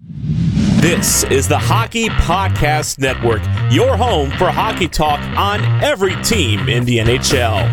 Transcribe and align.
This 0.00 1.24
is 1.24 1.48
the 1.48 1.58
Hockey 1.58 2.08
Podcast 2.08 3.00
Network, 3.00 3.42
your 3.72 3.96
home 3.96 4.30
for 4.30 4.48
hockey 4.48 4.86
talk 4.86 5.18
on 5.36 5.60
every 5.82 6.14
team 6.22 6.68
in 6.68 6.84
the 6.84 6.98
NHL. 6.98 7.66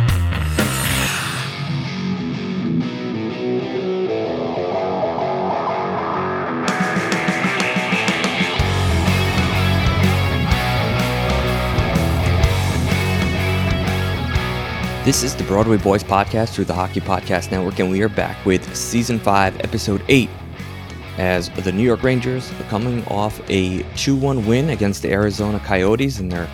This 15.05 15.21
is 15.21 15.35
the 15.35 15.43
Broadway 15.43 15.77
Boys 15.77 16.03
podcast 16.03 16.55
through 16.55 16.65
the 16.65 16.73
Hockey 16.73 16.99
Podcast 16.99 17.51
Network, 17.51 17.77
and 17.77 17.91
we 17.91 18.01
are 18.01 18.09
back 18.09 18.43
with 18.43 18.75
season 18.75 19.19
five, 19.19 19.55
episode 19.59 20.01
eight, 20.07 20.31
as 21.17 21.49
the 21.49 21.71
New 21.71 21.83
York 21.83 22.03
Rangers 22.03 22.51
coming 22.69 23.05
off 23.07 23.41
a 23.49 23.83
2 23.95 24.15
1 24.15 24.45
win 24.45 24.69
against 24.69 25.01
the 25.01 25.11
Arizona 25.11 25.59
Coyotes 25.59 26.19
in 26.19 26.29
their 26.29 26.45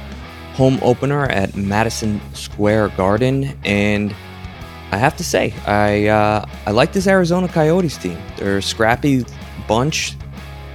home 0.53 0.79
opener 0.81 1.25
at 1.25 1.55
Madison 1.55 2.21
Square 2.33 2.89
Garden. 2.89 3.57
And 3.63 4.15
I 4.91 4.97
have 4.97 5.15
to 5.17 5.23
say, 5.23 5.53
I 5.65 6.07
uh, 6.07 6.45
I 6.65 6.71
like 6.71 6.93
this 6.93 7.07
Arizona 7.07 7.47
Coyotes 7.47 7.97
team. 7.97 8.17
They're 8.37 8.57
a 8.57 8.61
scrappy 8.61 9.25
bunch, 9.67 10.15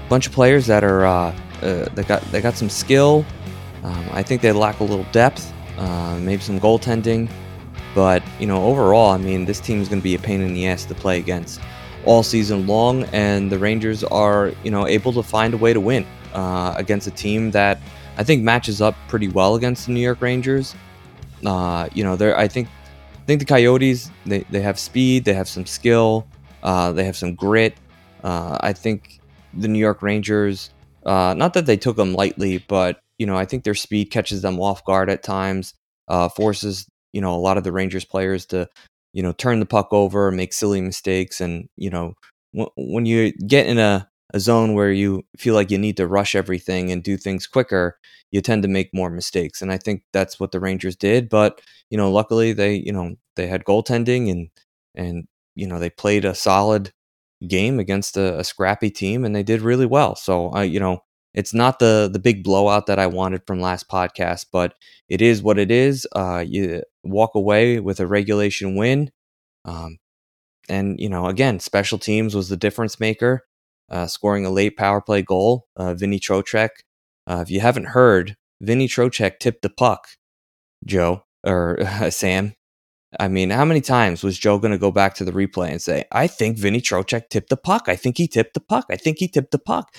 bunch 0.08 0.26
of 0.26 0.32
players 0.32 0.66
that 0.66 0.82
are 0.84 1.06
uh, 1.06 1.34
uh, 1.62 1.88
they 1.94 2.02
got 2.02 2.22
they 2.32 2.40
got 2.40 2.56
some 2.56 2.70
skill. 2.70 3.24
Um, 3.82 4.08
I 4.12 4.22
think 4.22 4.42
they 4.42 4.50
lack 4.52 4.80
a 4.80 4.84
little 4.84 5.06
depth, 5.12 5.52
uh, 5.78 6.18
maybe 6.20 6.42
some 6.42 6.58
goaltending. 6.58 7.30
But, 7.94 8.22
you 8.38 8.46
know, 8.46 8.62
overall, 8.62 9.10
I 9.10 9.16
mean, 9.16 9.46
this 9.46 9.58
team 9.58 9.80
is 9.80 9.88
going 9.88 10.00
to 10.00 10.04
be 10.04 10.14
a 10.14 10.18
pain 10.18 10.42
in 10.42 10.52
the 10.52 10.66
ass 10.66 10.84
to 10.84 10.94
play 10.94 11.18
against 11.18 11.60
all 12.06 12.22
season 12.22 12.66
long. 12.66 13.04
And 13.12 13.50
the 13.50 13.58
Rangers 13.58 14.02
are, 14.04 14.52
you 14.64 14.70
know, 14.70 14.86
able 14.86 15.12
to 15.12 15.22
find 15.22 15.54
a 15.54 15.56
way 15.56 15.72
to 15.72 15.80
win 15.80 16.06
uh, 16.32 16.74
against 16.76 17.06
a 17.06 17.10
team 17.10 17.50
that 17.50 17.80
I 18.16 18.24
think 18.24 18.42
matches 18.42 18.80
up 18.80 18.94
pretty 19.08 19.28
well 19.28 19.54
against 19.56 19.86
the 19.86 19.92
New 19.92 20.00
York 20.00 20.22
Rangers. 20.22 20.74
Uh, 21.44 21.88
you 21.92 22.02
know, 22.02 22.16
they're, 22.16 22.36
I 22.36 22.48
think, 22.48 22.68
I 23.14 23.24
think 23.26 23.40
the 23.40 23.46
Coyotes, 23.46 24.10
they, 24.24 24.40
they 24.50 24.62
have 24.62 24.78
speed, 24.78 25.24
they 25.24 25.34
have 25.34 25.48
some 25.48 25.66
skill, 25.66 26.26
uh, 26.62 26.92
they 26.92 27.04
have 27.04 27.16
some 27.16 27.34
grit. 27.34 27.76
Uh, 28.24 28.56
I 28.60 28.72
think 28.72 29.20
the 29.52 29.68
New 29.68 29.78
York 29.78 30.02
Rangers, 30.02 30.70
uh, 31.04 31.34
not 31.36 31.54
that 31.54 31.66
they 31.66 31.76
took 31.76 31.96
them 31.96 32.14
lightly, 32.14 32.64
but, 32.68 33.00
you 33.18 33.26
know, 33.26 33.36
I 33.36 33.44
think 33.44 33.64
their 33.64 33.74
speed 33.74 34.06
catches 34.10 34.42
them 34.42 34.58
off 34.60 34.84
guard 34.84 35.10
at 35.10 35.22
times, 35.22 35.74
uh, 36.08 36.28
forces 36.28 36.86
you 37.16 37.22
know 37.22 37.34
a 37.34 37.40
lot 37.40 37.56
of 37.56 37.64
the 37.64 37.72
Rangers 37.72 38.04
players 38.04 38.44
to 38.46 38.68
you 39.16 39.22
know 39.24 39.32
turn 39.32 39.60
the 39.60 39.66
puck 39.66 39.88
over, 39.92 40.30
make 40.32 40.52
silly 40.54 40.80
mistakes, 40.82 41.40
and 41.40 41.68
you 41.76 41.90
know 41.90 42.14
w- 42.54 42.70
when 42.76 43.06
you 43.06 43.32
get 43.48 43.66
in 43.66 43.78
a, 43.78 44.08
a 44.34 44.40
zone 44.40 44.74
where 44.74 44.92
you 44.92 45.24
feel 45.38 45.54
like 45.54 45.70
you 45.72 45.78
need 45.78 45.96
to 45.98 46.06
rush 46.08 46.34
everything 46.36 46.92
and 46.92 47.02
do 47.02 47.16
things 47.16 47.46
quicker, 47.48 47.98
you 48.30 48.40
tend 48.42 48.62
to 48.64 48.68
make 48.68 48.90
more 48.94 49.10
mistakes. 49.10 49.62
And 49.62 49.72
I 49.72 49.78
think 49.78 50.02
that's 50.12 50.40
what 50.40 50.52
the 50.52 50.60
Rangers 50.60 50.96
did. 50.96 51.28
But 51.30 51.60
you 51.90 51.98
know, 51.98 52.10
luckily 52.12 52.52
they 52.52 52.76
you 52.76 52.92
know 52.92 53.16
they 53.36 53.48
had 53.48 53.64
goaltending 53.64 54.30
and 54.30 54.48
and 54.94 55.26
you 55.56 55.66
know 55.66 55.78
they 55.80 55.90
played 55.90 56.24
a 56.24 56.34
solid 56.34 56.92
game 57.48 57.78
against 57.78 58.16
a, 58.16 58.38
a 58.38 58.44
scrappy 58.44 58.90
team 58.90 59.24
and 59.24 59.34
they 59.36 59.42
did 59.42 59.60
really 59.62 59.86
well. 59.86 60.16
So 60.16 60.48
I 60.50 60.64
you 60.64 60.80
know 60.80 61.00
it's 61.36 61.54
not 61.54 61.78
the 61.78 62.08
the 62.12 62.18
big 62.18 62.42
blowout 62.42 62.86
that 62.86 62.98
I 62.98 63.06
wanted 63.06 63.46
from 63.46 63.60
last 63.60 63.88
podcast, 63.88 64.46
but 64.50 64.74
it 65.08 65.22
is 65.22 65.42
what 65.42 65.58
it 65.58 65.70
is. 65.70 66.06
Uh, 66.16 66.42
you 66.46 66.82
walk 67.04 67.34
away 67.34 67.78
with 67.78 68.00
a 68.00 68.06
regulation 68.06 68.74
win, 68.74 69.10
um, 69.66 69.98
and 70.68 70.98
you 70.98 71.10
know 71.10 71.26
again, 71.26 71.60
special 71.60 71.98
teams 71.98 72.34
was 72.34 72.48
the 72.48 72.56
difference 72.56 72.98
maker, 72.98 73.42
uh, 73.90 74.06
scoring 74.06 74.46
a 74.46 74.50
late 74.50 74.76
power 74.76 75.02
play 75.02 75.22
goal. 75.22 75.66
Uh, 75.76 75.94
Vinny 75.94 76.18
Trocheck. 76.18 76.70
Uh, 77.28 77.40
if 77.42 77.50
you 77.50 77.60
haven't 77.60 77.88
heard, 77.88 78.36
Vinny 78.60 78.88
Trocheck 78.88 79.38
tipped 79.38 79.62
the 79.62 79.70
puck, 79.70 80.08
Joe 80.84 81.24
or 81.44 81.78
Sam. 82.10 82.54
I 83.20 83.28
mean, 83.28 83.50
how 83.50 83.64
many 83.64 83.80
times 83.80 84.22
was 84.22 84.38
Joe 84.38 84.58
going 84.58 84.72
to 84.72 84.78
go 84.78 84.90
back 84.90 85.14
to 85.14 85.24
the 85.24 85.32
replay 85.32 85.70
and 85.70 85.80
say, 85.80 86.04
I 86.12 86.26
think 86.26 86.58
Vinny 86.58 86.80
Trocheck 86.80 87.28
tipped 87.30 87.50
the 87.50 87.56
puck. 87.56 87.84
I 87.88 87.96
think 87.96 88.18
he 88.18 88.28
tipped 88.28 88.54
the 88.54 88.60
puck. 88.60 88.86
I 88.90 88.96
think 88.96 89.18
he 89.18 89.28
tipped 89.28 89.52
the 89.52 89.58
puck. 89.58 89.94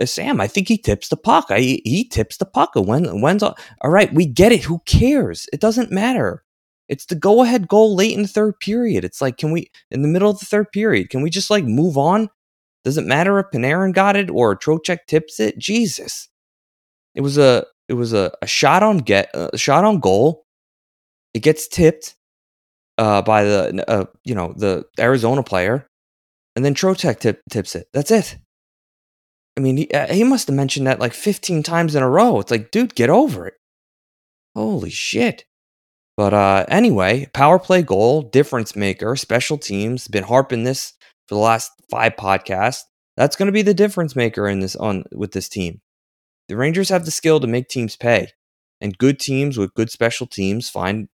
Uh, 0.00 0.06
Sam, 0.06 0.40
I 0.40 0.46
think 0.46 0.68
he 0.68 0.78
tips 0.78 1.08
the 1.08 1.16
puck. 1.16 1.46
I, 1.50 1.60
he 1.60 2.08
tips 2.10 2.36
the 2.36 2.46
puck. 2.46 2.72
When 2.74 3.20
when's 3.20 3.42
all, 3.42 3.56
all 3.80 3.90
right? 3.90 4.12
We 4.12 4.26
get 4.26 4.52
it. 4.52 4.64
Who 4.64 4.80
cares? 4.86 5.48
It 5.52 5.60
doesn't 5.60 5.90
matter. 5.92 6.44
It's 6.88 7.06
the 7.06 7.14
go 7.14 7.42
ahead 7.42 7.68
goal 7.68 7.94
late 7.94 8.16
in 8.16 8.22
the 8.22 8.28
third 8.28 8.58
period. 8.60 9.04
It's 9.04 9.20
like, 9.20 9.36
can 9.36 9.52
we 9.52 9.70
in 9.90 10.02
the 10.02 10.08
middle 10.08 10.30
of 10.30 10.38
the 10.38 10.46
third 10.46 10.72
period? 10.72 11.10
Can 11.10 11.22
we 11.22 11.30
just 11.30 11.50
like 11.50 11.64
move 11.64 11.98
on? 11.98 12.30
Does 12.84 12.96
it 12.96 13.04
matter 13.04 13.38
if 13.38 13.46
Panarin 13.52 13.92
got 13.92 14.16
it 14.16 14.30
or 14.30 14.56
Trocheck 14.56 15.00
tips 15.06 15.40
it? 15.40 15.58
Jesus, 15.58 16.28
it 17.14 17.20
was 17.20 17.36
a 17.36 17.66
it 17.88 17.94
was 17.94 18.12
a, 18.12 18.32
a 18.40 18.46
shot 18.46 18.82
on 18.82 18.98
get 18.98 19.30
a 19.34 19.56
shot 19.58 19.84
on 19.84 20.00
goal. 20.00 20.46
It 21.34 21.40
gets 21.40 21.68
tipped 21.68 22.16
uh, 22.96 23.22
by 23.22 23.44
the 23.44 23.84
uh, 23.88 24.06
you 24.24 24.34
know 24.34 24.54
the 24.56 24.84
Arizona 24.98 25.42
player, 25.42 25.86
and 26.56 26.64
then 26.64 26.74
Trocheck 26.74 27.20
tip, 27.20 27.42
tips 27.50 27.76
it. 27.76 27.88
That's 27.92 28.10
it. 28.10 28.38
I 29.58 29.60
mean, 29.60 29.76
he, 29.76 29.90
uh, 29.90 30.06
he 30.06 30.22
must 30.22 30.46
have 30.46 30.54
mentioned 30.54 30.86
that 30.86 31.00
like 31.00 31.12
15 31.12 31.64
times 31.64 31.96
in 31.96 32.02
a 32.04 32.08
row. 32.08 32.38
It's 32.38 32.52
like, 32.52 32.70
dude, 32.70 32.94
get 32.94 33.10
over 33.10 33.44
it. 33.44 33.54
Holy 34.54 34.88
shit. 34.88 35.46
But 36.16 36.32
uh, 36.32 36.64
anyway, 36.68 37.26
power 37.34 37.58
play 37.58 37.82
goal, 37.82 38.22
difference 38.22 38.76
maker, 38.76 39.16
special 39.16 39.58
teams. 39.58 40.06
Been 40.06 40.22
harping 40.22 40.62
this 40.62 40.92
for 41.26 41.34
the 41.34 41.40
last 41.40 41.72
five 41.90 42.14
podcasts. 42.14 42.82
That's 43.16 43.34
going 43.34 43.46
to 43.46 43.52
be 43.52 43.62
the 43.62 43.74
difference 43.74 44.14
maker 44.14 44.46
in 44.46 44.60
this 44.60 44.76
on 44.76 45.02
with 45.10 45.32
this 45.32 45.48
team. 45.48 45.80
The 46.46 46.56
Rangers 46.56 46.90
have 46.90 47.04
the 47.04 47.10
skill 47.10 47.40
to 47.40 47.48
make 47.48 47.68
teams 47.68 47.96
pay, 47.96 48.28
and 48.80 48.96
good 48.96 49.18
teams 49.18 49.58
with 49.58 49.74
good 49.74 49.90
special 49.90 50.28
teams 50.28 50.70
find, 50.70 51.08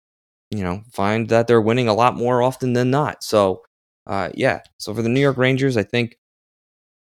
you 0.51 0.63
know, 0.63 0.83
find 0.91 1.29
that 1.29 1.47
they're 1.47 1.61
winning 1.61 1.87
a 1.87 1.93
lot 1.93 2.17
more 2.17 2.41
often 2.41 2.73
than 2.73 2.91
not. 2.91 3.23
So, 3.23 3.61
uh, 4.05 4.31
yeah. 4.33 4.59
So 4.79 4.93
for 4.93 5.01
the 5.01 5.07
New 5.07 5.21
York 5.21 5.37
Rangers, 5.37 5.77
I 5.77 5.83
think 5.83 6.17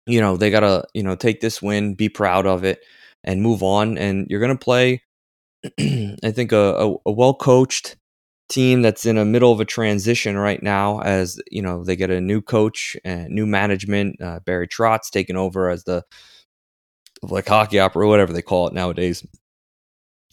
you 0.07 0.21
know, 0.21 0.37
they 0.37 0.51
got 0.51 0.61
to, 0.61 0.85
you 0.95 1.03
know, 1.03 1.17
take 1.17 1.41
this 1.41 1.63
win, 1.63 1.95
be 1.95 2.09
proud 2.09 2.47
of 2.47 2.65
it, 2.65 2.81
and 3.25 3.43
move 3.43 3.63
on. 3.63 3.99
And 3.99 4.27
you're 4.29 4.41
going 4.41 4.57
to 4.57 4.65
play, 4.65 5.03
I 5.79 6.31
think, 6.33 6.53
a, 6.53 6.57
a, 6.57 6.95
a 7.07 7.13
well 7.13 7.35
coached 7.35 7.97
team 8.49 8.83
that's 8.83 9.07
in 9.07 9.17
the 9.17 9.25
middle 9.25 9.53
of 9.53 9.61
a 9.61 9.65
transition 9.65 10.37
right 10.37 10.63
now 10.63 11.01
as, 11.01 11.41
you 11.51 11.63
know, 11.63 11.85
they 11.85 11.97
get 11.97 12.11
a 12.11 12.21
new 12.21 12.43
coach 12.43 12.97
and 13.05 13.29
new 13.31 13.47
management. 13.47 14.21
Uh, 14.21 14.41
Barry 14.41 14.69
Trotz 14.69 15.11
taking 15.11 15.37
over 15.37 15.71
as 15.71 15.85
the, 15.85 16.05
like 17.23 17.49
hockey 17.49 17.79
opera, 17.79 18.09
whatever 18.09 18.33
they 18.33 18.43
call 18.43 18.67
it 18.67 18.75
nowadays, 18.75 19.27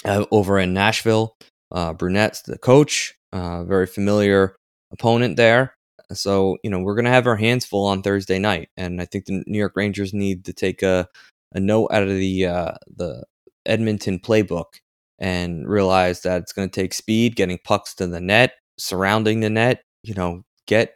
uh, 0.06 0.26
over 0.32 0.60
in 0.60 0.74
Nashville. 0.74 1.36
Uh, 1.72 1.94
Brunette's 1.94 2.42
the 2.44 2.58
coach, 2.58 3.16
uh, 3.34 3.64
very 3.66 3.88
familiar 3.88 4.56
opponent 4.92 5.36
there. 5.36 5.77
So, 6.14 6.58
you 6.64 6.70
know, 6.70 6.80
we're 6.80 6.96
going 6.96 7.06
to 7.06 7.12
have 7.12 7.28
our 7.28 7.36
hands 7.36 7.66
full 7.66 7.86
on 7.86 8.02
Thursday 8.02 8.40
night. 8.40 8.70
And 8.78 9.02
I 9.02 9.06
think 9.06 9.26
the 9.26 9.44
New 9.46 9.58
York 9.58 9.74
Rangers 9.76 10.14
need 10.14 10.46
to 10.46 10.54
take 10.54 10.82
a, 10.82 11.08
a 11.54 11.60
note 11.60 11.90
out 11.92 12.04
of 12.04 12.10
the, 12.10 12.46
uh, 12.46 12.74
the 12.96 13.24
Edmonton 13.66 14.20
playbook 14.20 14.80
and 15.20 15.68
realize 15.68 16.22
that 16.22 16.42
it's 16.42 16.54
going 16.54 16.70
to 16.70 16.82
take 16.82 16.94
speed, 16.94 17.36
getting 17.36 17.60
pucks 17.64 17.94
to 17.96 18.08
the 18.08 18.22
net, 18.22 18.54
surrounding 18.78 19.42
the 19.42 19.50
net, 19.50 19.84
you 20.04 20.14
know, 20.14 20.44
get 20.68 20.94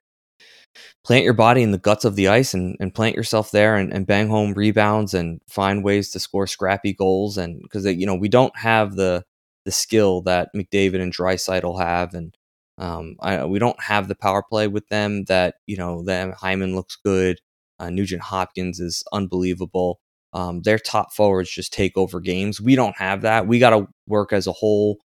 plant 1.03 1.25
your 1.25 1.33
body 1.33 1.63
in 1.63 1.71
the 1.71 1.77
guts 1.77 2.05
of 2.05 2.15
the 2.15 2.27
ice 2.27 2.53
and, 2.53 2.77
and 2.79 2.93
plant 2.93 3.15
yourself 3.15 3.51
there 3.51 3.75
and, 3.75 3.91
and 3.91 4.07
bang 4.07 4.29
home 4.29 4.53
rebounds 4.53 5.13
and 5.13 5.41
find 5.49 5.83
ways 5.83 6.11
to 6.11 6.19
score 6.19 6.47
scrappy 6.47 6.93
goals. 6.93 7.37
And 7.37 7.61
because, 7.61 7.85
you 7.85 8.05
know, 8.05 8.15
we 8.15 8.29
don't 8.29 8.55
have 8.57 8.95
the, 8.95 9.23
the 9.65 9.71
skill 9.71 10.21
that 10.21 10.49
McDavid 10.55 11.01
and 11.01 11.13
Draisaitl 11.13 11.79
have. 11.81 12.13
And 12.13 12.35
um, 12.81 13.15
I, 13.21 13.45
we 13.45 13.59
don't 13.59 13.81
have 13.81 14.07
the 14.09 14.15
power 14.15 14.43
play 14.43 14.67
with 14.67 14.87
them 14.89 15.25
that, 15.25 15.55
you 15.67 15.77
know, 15.77 16.03
them 16.03 16.33
Hyman 16.33 16.75
looks 16.75 16.97
good. 16.97 17.39
Uh, 17.79 17.91
Nugent 17.91 18.23
Hopkins 18.23 18.79
is 18.79 19.03
unbelievable. 19.13 20.01
Um, 20.33 20.63
their 20.63 20.79
top 20.79 21.13
forwards 21.13 21.51
just 21.51 21.73
take 21.73 21.95
over 21.95 22.19
games. 22.19 22.59
We 22.59 22.75
don't 22.75 22.97
have 22.97 23.21
that. 23.21 23.47
We 23.47 23.59
got 23.59 23.71
to 23.71 23.87
work 24.07 24.33
as 24.33 24.47
a 24.47 24.51
whole 24.51 24.97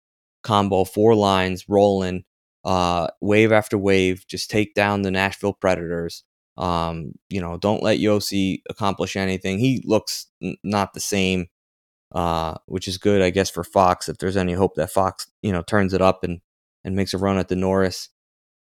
combo, 0.43 0.85
four 0.85 1.15
lines 1.15 1.65
rolling, 1.67 2.23
uh, 2.63 3.07
wave 3.21 3.51
after 3.51 3.77
wave. 3.77 4.25
Just 4.27 4.49
take 4.49 4.73
down 4.73 5.01
the 5.01 5.11
Nashville 5.11 5.53
Predators. 5.53 6.23
Um, 6.57 7.13
you 7.29 7.41
know, 7.41 7.57
don't 7.57 7.83
let 7.83 7.99
Josi 7.99 8.61
accomplish 8.69 9.17
anything. 9.17 9.59
He 9.59 9.83
looks 9.85 10.27
n- 10.41 10.55
not 10.63 10.93
the 10.93 11.01
same, 11.01 11.47
uh, 12.13 12.55
which 12.67 12.87
is 12.87 12.97
good, 12.97 13.21
I 13.21 13.31
guess, 13.31 13.49
for 13.49 13.65
Fox. 13.65 14.07
If 14.07 14.19
there's 14.19 14.37
any 14.37 14.53
hope 14.53 14.75
that 14.75 14.91
Fox, 14.91 15.27
you 15.41 15.51
know, 15.51 15.63
turns 15.63 15.93
it 15.93 16.01
up 16.01 16.23
and 16.23 16.39
and 16.85 16.95
makes 16.95 17.13
a 17.13 17.17
run 17.17 17.37
at 17.37 17.49
the 17.49 17.57
Norris, 17.57 18.09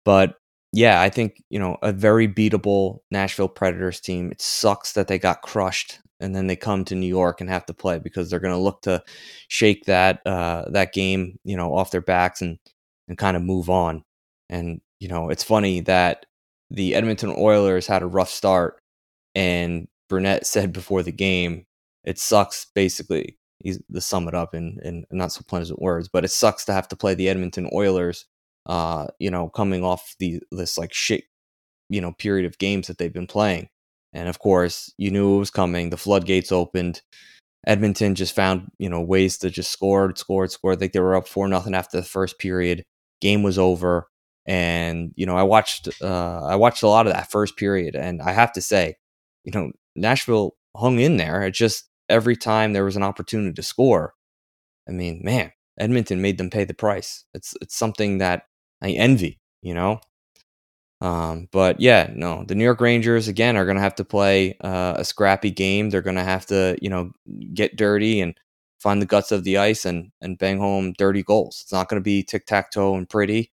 but 0.06 0.36
yeah, 0.74 1.02
I 1.02 1.10
think 1.10 1.44
you 1.50 1.60
know 1.60 1.78
a 1.82 1.92
very 1.92 2.28
beatable 2.28 3.00
Nashville 3.12 3.50
Predators 3.50 4.00
team. 4.00 4.32
It 4.32 4.42
sucks 4.42 4.94
that 4.94 5.08
they 5.10 5.20
got 5.20 5.42
crushed 5.42 6.00
and 6.22 6.36
then 6.36 6.48
they 6.48 6.56
come 6.56 6.86
to 6.86 6.96
New 6.96 7.08
York 7.08 7.42
and 7.42 7.50
have 7.50 7.66
to 7.66 7.74
play 7.74 8.00
because 8.00 8.30
they're 8.30 8.40
going 8.40 8.54
to 8.54 8.62
look 8.62 8.84
to 8.84 9.04
shake 9.50 9.86
that 9.86 10.22
uh, 10.26 10.66
that 10.70 10.94
game, 10.94 11.38
you 11.44 11.58
know, 11.58 11.76
off 11.76 11.92
their 11.92 12.02
backs 12.02 12.42
and 12.42 12.60
and 13.08 13.18
kind 13.18 13.36
of 13.36 13.44
move 13.44 13.70
on. 13.70 14.04
And 14.50 14.82
you 15.00 15.08
know, 15.10 15.30
it's 15.30 15.44
funny 15.44 15.82
that 15.82 16.26
the 16.70 16.96
Edmonton 16.96 17.34
Oilers 17.38 17.88
had 17.88 18.04
a 18.04 18.08
rough 18.08 18.30
start, 18.30 18.80
and 19.36 19.88
Brunette 20.10 20.46
said 20.46 20.74
before 20.74 21.04
the 21.04 21.12
game, 21.12 21.66
"It 22.06 22.20
sucks." 22.20 22.68
Basically, 22.76 23.38
to 23.64 24.02
sum 24.02 24.28
it 24.28 24.36
up 24.36 24.54
in 24.54 24.80
in 24.84 25.06
not 25.12 25.32
so 25.32 25.42
pleasant 25.48 25.82
words, 25.82 26.10
but 26.12 26.26
it 26.26 26.32
sucks 26.32 26.66
to 26.66 26.74
have 26.74 26.88
to 26.90 26.96
play 26.96 27.14
the 27.14 27.30
Edmonton 27.30 27.70
Oilers. 27.74 28.26
Uh, 28.66 29.08
you 29.20 29.32
know, 29.32 29.50
coming 29.50 29.84
off 29.84 30.16
the 30.20 30.42
this 30.52 30.78
like 30.78 30.94
shit, 30.94 31.24
you 31.90 32.02
know, 32.02 32.14
period 32.14 32.46
of 32.46 32.58
games 32.60 32.88
that 32.88 32.98
they've 32.98 33.14
been 33.14 33.28
playing 33.28 33.70
and 34.14 34.28
of 34.28 34.40
course, 34.40 34.94
you 34.98 35.12
knew 35.12 35.36
it 35.36 35.40
was 35.40 35.50
coming. 35.50 35.90
The 35.90 35.98
floodgates 35.98 36.52
opened. 36.52 37.02
Edmonton 37.68 38.16
just 38.16 38.36
found, 38.36 38.72
you 38.80 38.90
know, 38.90 39.02
ways 39.02 39.38
to 39.40 39.50
just 39.50 39.72
score, 39.72 40.14
scored, 40.16 40.52
scored. 40.52 40.80
Think 40.80 40.94
they 40.94 41.00
were 41.00 41.16
up 41.16 41.28
four 41.28 41.48
nothing 41.48 41.76
after 41.76 41.98
the 41.98 42.04
first 42.04 42.40
period. 42.40 42.84
Game 43.22 43.44
was 43.44 43.58
over, 43.58 44.08
and 44.48 45.14
you 45.16 45.26
know, 45.26 45.38
I 45.38 45.44
watched, 45.44 45.88
uh, 46.02 46.44
I 46.44 46.56
watched 46.56 46.84
a 46.84 46.88
lot 46.88 47.06
of 47.08 47.14
that 47.14 47.32
first 47.32 47.56
period, 47.56 47.96
and 47.96 48.22
I 48.22 48.32
have 48.32 48.52
to 48.54 48.62
say, 48.62 48.96
you 49.44 49.52
know, 49.54 49.72
Nashville 49.96 50.56
hung 50.76 51.00
in 51.00 51.18
there. 51.18 51.44
It 51.44 51.54
just 51.54 51.88
every 52.12 52.36
time 52.38 52.74
there 52.74 52.86
was 52.86 52.98
an 52.98 53.04
opportunity 53.04 53.54
to 53.54 53.64
score, 53.64 54.14
I 54.88 54.92
mean, 54.92 55.22
man, 55.24 55.54
Edmonton 55.80 56.22
made 56.22 56.38
them 56.38 56.50
pay 56.50 56.66
the 56.66 56.74
price. 56.74 57.26
It's 57.34 57.56
it's 57.62 57.76
something 57.78 58.20
that 58.20 58.44
I 58.82 58.92
envy, 58.92 59.40
you 59.62 59.74
know. 59.74 60.02
Um, 61.02 61.48
but 61.52 61.80
yeah, 61.80 62.12
no, 62.16 62.44
the 62.48 62.54
New 62.56 62.64
York 62.64 62.80
Rangers 62.82 63.28
again 63.28 63.58
are 63.58 63.66
going 63.66 63.78
to 63.78 63.82
have 63.82 63.96
to 63.96 64.06
play 64.06 64.56
uh, 64.62 64.96
a 64.98 65.06
scrappy 65.06 65.50
game. 65.50 65.90
They're 65.90 66.04
going 66.04 66.16
to 66.18 66.24
have 66.24 66.46
to, 66.48 66.78
you 66.82 66.90
know, 66.90 67.12
get 67.54 67.76
dirty 67.76 68.22
and 68.22 68.36
find 68.80 69.02
the 69.02 69.08
guts 69.08 69.32
of 69.32 69.44
the 69.44 69.58
ice 69.58 69.86
and 69.86 70.12
and 70.22 70.38
bang 70.38 70.60
home 70.60 70.94
dirty 70.98 71.24
goals. 71.24 71.62
It's 71.64 71.72
not 71.72 71.90
going 71.90 72.00
to 72.00 72.04
be 72.04 72.24
tic 72.24 72.46
tac 72.46 72.72
toe 72.72 72.96
and 72.96 73.10
pretty. 73.10 73.52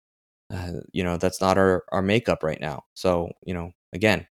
Uh, 0.52 0.80
you 0.92 1.04
know, 1.04 1.16
that's 1.18 1.40
not 1.40 1.58
our 1.58 1.84
our 1.92 2.02
makeup 2.02 2.42
right 2.42 2.60
now. 2.60 2.84
So 2.94 3.30
you 3.44 3.54
know, 3.54 3.72
again, 3.94 4.26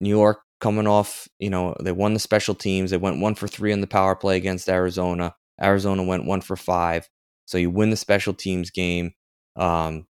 New 0.00 0.10
York 0.10 0.40
coming 0.62 0.86
off, 0.86 1.28
you 1.40 1.50
know, 1.50 1.74
they 1.80 1.90
won 1.90 2.14
the 2.14 2.20
special 2.20 2.54
teams. 2.54 2.92
They 2.92 2.96
went 2.96 3.20
one 3.20 3.34
for 3.34 3.48
three 3.48 3.72
on 3.72 3.80
the 3.80 3.86
power 3.88 4.14
play 4.14 4.36
against 4.36 4.68
Arizona. 4.68 5.34
Arizona 5.60 6.04
went 6.04 6.24
one 6.24 6.40
for 6.40 6.56
five. 6.56 7.08
So 7.46 7.58
you 7.58 7.68
win 7.68 7.90
the 7.90 7.96
special 7.96 8.32
teams 8.32 8.70
game. 8.70 9.12
Um, 9.56 10.06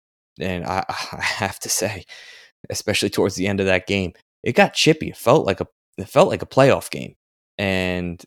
and 0.40 0.64
I, 0.64 0.84
I 0.88 1.22
have 1.22 1.58
to 1.60 1.69
say, 1.69 2.04
especially 2.70 3.10
towards 3.10 3.34
the 3.34 3.48
end 3.48 3.58
of 3.58 3.66
that 3.66 3.88
game, 3.88 4.12
it 4.44 4.54
got 4.54 4.72
chippy. 4.72 5.08
It 5.08 5.16
felt 5.16 5.44
like 5.44 5.60
a 5.60 5.66
it 5.98 6.08
felt 6.08 6.28
like 6.28 6.43
a 6.43 6.46
playoff 6.46 6.90
game, 6.90 7.14
and 7.58 8.22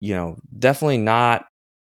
you 0.00 0.14
know, 0.14 0.36
definitely 0.58 0.98
not 0.98 1.46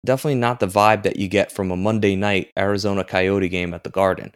definitely 0.06 0.36
not 0.36 0.60
the 0.60 0.68
vibe 0.68 1.04
that 1.04 1.16
you 1.16 1.28
get 1.28 1.52
from 1.52 1.72
a 1.72 1.78
Monday 1.78 2.16
night 2.16 2.52
Arizona 2.60 3.04
Coyote 3.04 3.50
game 3.50 3.74
at 3.74 3.84
the 3.84 3.90
Garden. 3.90 4.34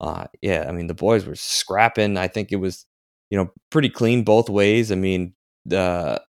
Uh, 0.00 0.26
yeah, 0.40 0.66
I 0.68 0.72
mean 0.72 0.88
the 0.88 0.94
boys 0.94 1.24
were 1.24 1.36
scrapping. 1.36 2.16
I 2.16 2.26
think 2.28 2.50
it 2.50 2.56
was 2.56 2.86
you 3.32 3.38
know 3.38 3.50
pretty 3.70 3.88
clean 3.88 4.24
both 4.24 4.50
ways. 4.50 4.92
I 4.92 4.94
mean 4.94 5.32
the 5.64 6.22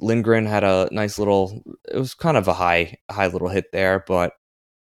Lindgren 0.00 0.46
had 0.46 0.64
a 0.64 0.88
nice 0.90 1.16
little. 1.16 1.62
It 1.88 1.96
was 1.96 2.14
kind 2.14 2.36
of 2.36 2.48
a 2.48 2.54
high 2.54 2.98
high 3.08 3.28
little 3.28 3.48
hit 3.48 3.66
there, 3.72 4.02
but 4.04 4.32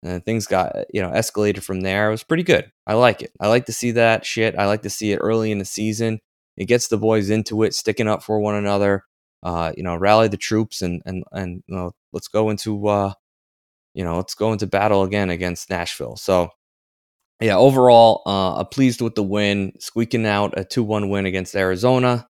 and 0.04 0.24
things 0.24 0.46
got 0.46 0.76
you 0.94 1.02
know 1.02 1.10
escalated 1.10 1.64
from 1.64 1.80
there. 1.80 2.06
It 2.06 2.12
was 2.12 2.22
pretty 2.22 2.44
good. 2.44 2.70
I 2.86 2.94
like 2.94 3.20
it. 3.20 3.32
I 3.40 3.48
like 3.48 3.66
to 3.66 3.72
see 3.72 3.90
that 3.92 4.24
shit. 4.24 4.56
I 4.56 4.66
like 4.66 4.82
to 4.82 4.90
see 4.90 5.10
it 5.10 5.16
early 5.16 5.50
in 5.50 5.58
the 5.58 5.64
season. 5.64 6.20
It 6.56 6.66
gets 6.66 6.86
the 6.86 6.98
boys 6.98 7.30
into 7.30 7.64
it, 7.64 7.74
sticking 7.74 8.06
up 8.06 8.22
for 8.22 8.38
one 8.38 8.54
another. 8.54 9.04
Uh, 9.42 9.72
you 9.76 9.82
know, 9.82 9.96
rally 9.96 10.28
the 10.28 10.36
troops 10.36 10.82
and 10.82 11.02
and 11.04 11.24
and 11.32 11.64
you 11.66 11.74
know, 11.74 11.90
let's 12.12 12.28
go 12.28 12.50
into 12.50 12.86
uh, 12.86 13.12
you 13.92 14.04
know, 14.04 14.18
let's 14.18 14.34
go 14.36 14.52
into 14.52 14.68
battle 14.68 15.02
again 15.02 15.30
against 15.30 15.68
Nashville. 15.68 16.16
So 16.16 16.50
yeah, 17.40 17.56
overall, 17.56 18.22
uh, 18.26 18.64
pleased 18.64 19.00
with 19.00 19.14
the 19.14 19.22
win, 19.22 19.72
squeaking 19.78 20.26
out 20.26 20.58
a 20.58 20.64
two-one 20.64 21.08
win 21.08 21.26
against 21.26 21.54
Arizona. 21.54 22.26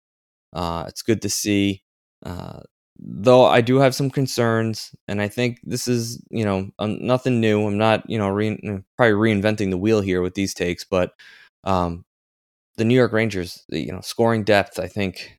Uh, 0.52 0.84
it's 0.88 1.02
good 1.02 1.22
to 1.22 1.28
see. 1.28 1.82
Uh, 2.24 2.60
though 2.98 3.46
I 3.46 3.60
do 3.62 3.76
have 3.76 3.94
some 3.94 4.10
concerns, 4.10 4.94
and 5.08 5.22
I 5.22 5.28
think 5.28 5.58
this 5.62 5.88
is 5.88 6.22
you 6.30 6.44
know 6.44 6.70
um, 6.78 6.98
nothing 7.06 7.40
new. 7.40 7.66
I'm 7.66 7.78
not 7.78 8.08
you 8.08 8.18
know 8.18 8.28
re- 8.28 8.82
probably 8.96 9.14
reinventing 9.14 9.70
the 9.70 9.78
wheel 9.78 10.00
here 10.00 10.20
with 10.20 10.34
these 10.34 10.54
takes, 10.54 10.84
but 10.84 11.12
um, 11.64 12.04
the 12.76 12.84
New 12.84 12.94
York 12.94 13.12
Rangers, 13.12 13.64
you 13.68 13.92
know, 13.92 14.00
scoring 14.00 14.44
depth, 14.44 14.78
I 14.78 14.86
think 14.86 15.38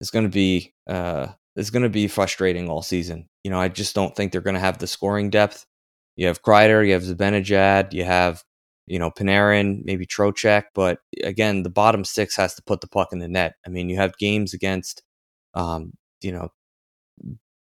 is 0.00 0.10
going 0.10 0.24
to 0.24 0.30
be 0.30 0.74
uh, 0.86 1.28
is 1.56 1.70
going 1.70 1.82
to 1.82 1.88
be 1.88 2.08
frustrating 2.08 2.68
all 2.68 2.82
season. 2.82 3.28
You 3.44 3.50
know, 3.50 3.60
I 3.60 3.68
just 3.68 3.94
don't 3.94 4.14
think 4.14 4.32
they're 4.32 4.40
going 4.40 4.54
to 4.54 4.60
have 4.60 4.78
the 4.78 4.86
scoring 4.86 5.30
depth. 5.30 5.66
You 6.16 6.26
have 6.26 6.42
Kreider, 6.42 6.86
you 6.86 6.92
have 6.92 7.02
Zibanejad, 7.02 7.92
you 7.92 8.04
have 8.04 8.42
you 8.86 8.98
know 8.98 9.10
Panarin, 9.10 9.84
maybe 9.84 10.06
Trocheck, 10.06 10.64
but 10.74 10.98
again, 11.22 11.62
the 11.62 11.70
bottom 11.70 12.04
six 12.04 12.36
has 12.36 12.54
to 12.54 12.62
put 12.62 12.80
the 12.80 12.88
puck 12.88 13.08
in 13.12 13.18
the 13.18 13.28
net. 13.28 13.54
I 13.66 13.70
mean, 13.70 13.88
you 13.88 13.96
have 13.96 14.16
games 14.18 14.54
against 14.54 15.02
um, 15.54 15.92
you 16.20 16.32
know, 16.32 16.48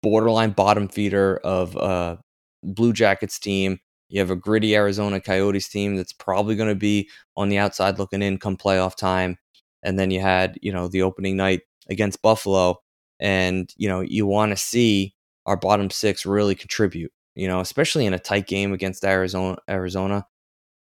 borderline 0.01 0.51
bottom 0.51 0.87
feeder 0.87 1.37
of 1.37 1.75
a 1.75 2.19
Blue 2.63 2.93
Jackets 2.93 3.39
team. 3.39 3.79
You 4.09 4.19
have 4.19 4.31
a 4.31 4.35
gritty 4.35 4.75
Arizona 4.75 5.19
Coyotes 5.19 5.67
team 5.67 5.95
that's 5.95 6.13
probably 6.13 6.55
going 6.55 6.69
to 6.69 6.75
be 6.75 7.09
on 7.35 7.49
the 7.49 7.57
outside 7.57 7.99
looking 7.99 8.21
in 8.21 8.37
come 8.37 8.55
playoff 8.57 8.95
time. 8.95 9.37
And 9.83 9.99
then 9.99 10.11
you 10.11 10.21
had, 10.21 10.57
you 10.61 10.71
know, 10.71 10.87
the 10.87 11.01
opening 11.01 11.37
night 11.37 11.61
against 11.89 12.21
Buffalo. 12.21 12.77
And, 13.19 13.69
you 13.77 13.87
know, 13.87 14.01
you 14.01 14.25
want 14.25 14.51
to 14.51 14.57
see 14.57 15.15
our 15.45 15.57
bottom 15.57 15.89
six 15.89 16.25
really 16.25 16.55
contribute, 16.55 17.11
you 17.35 17.47
know, 17.47 17.59
especially 17.59 18.05
in 18.05 18.13
a 18.13 18.19
tight 18.19 18.47
game 18.47 18.73
against 18.73 19.03
Arizona. 19.03 19.57
Arizona. 19.69 20.25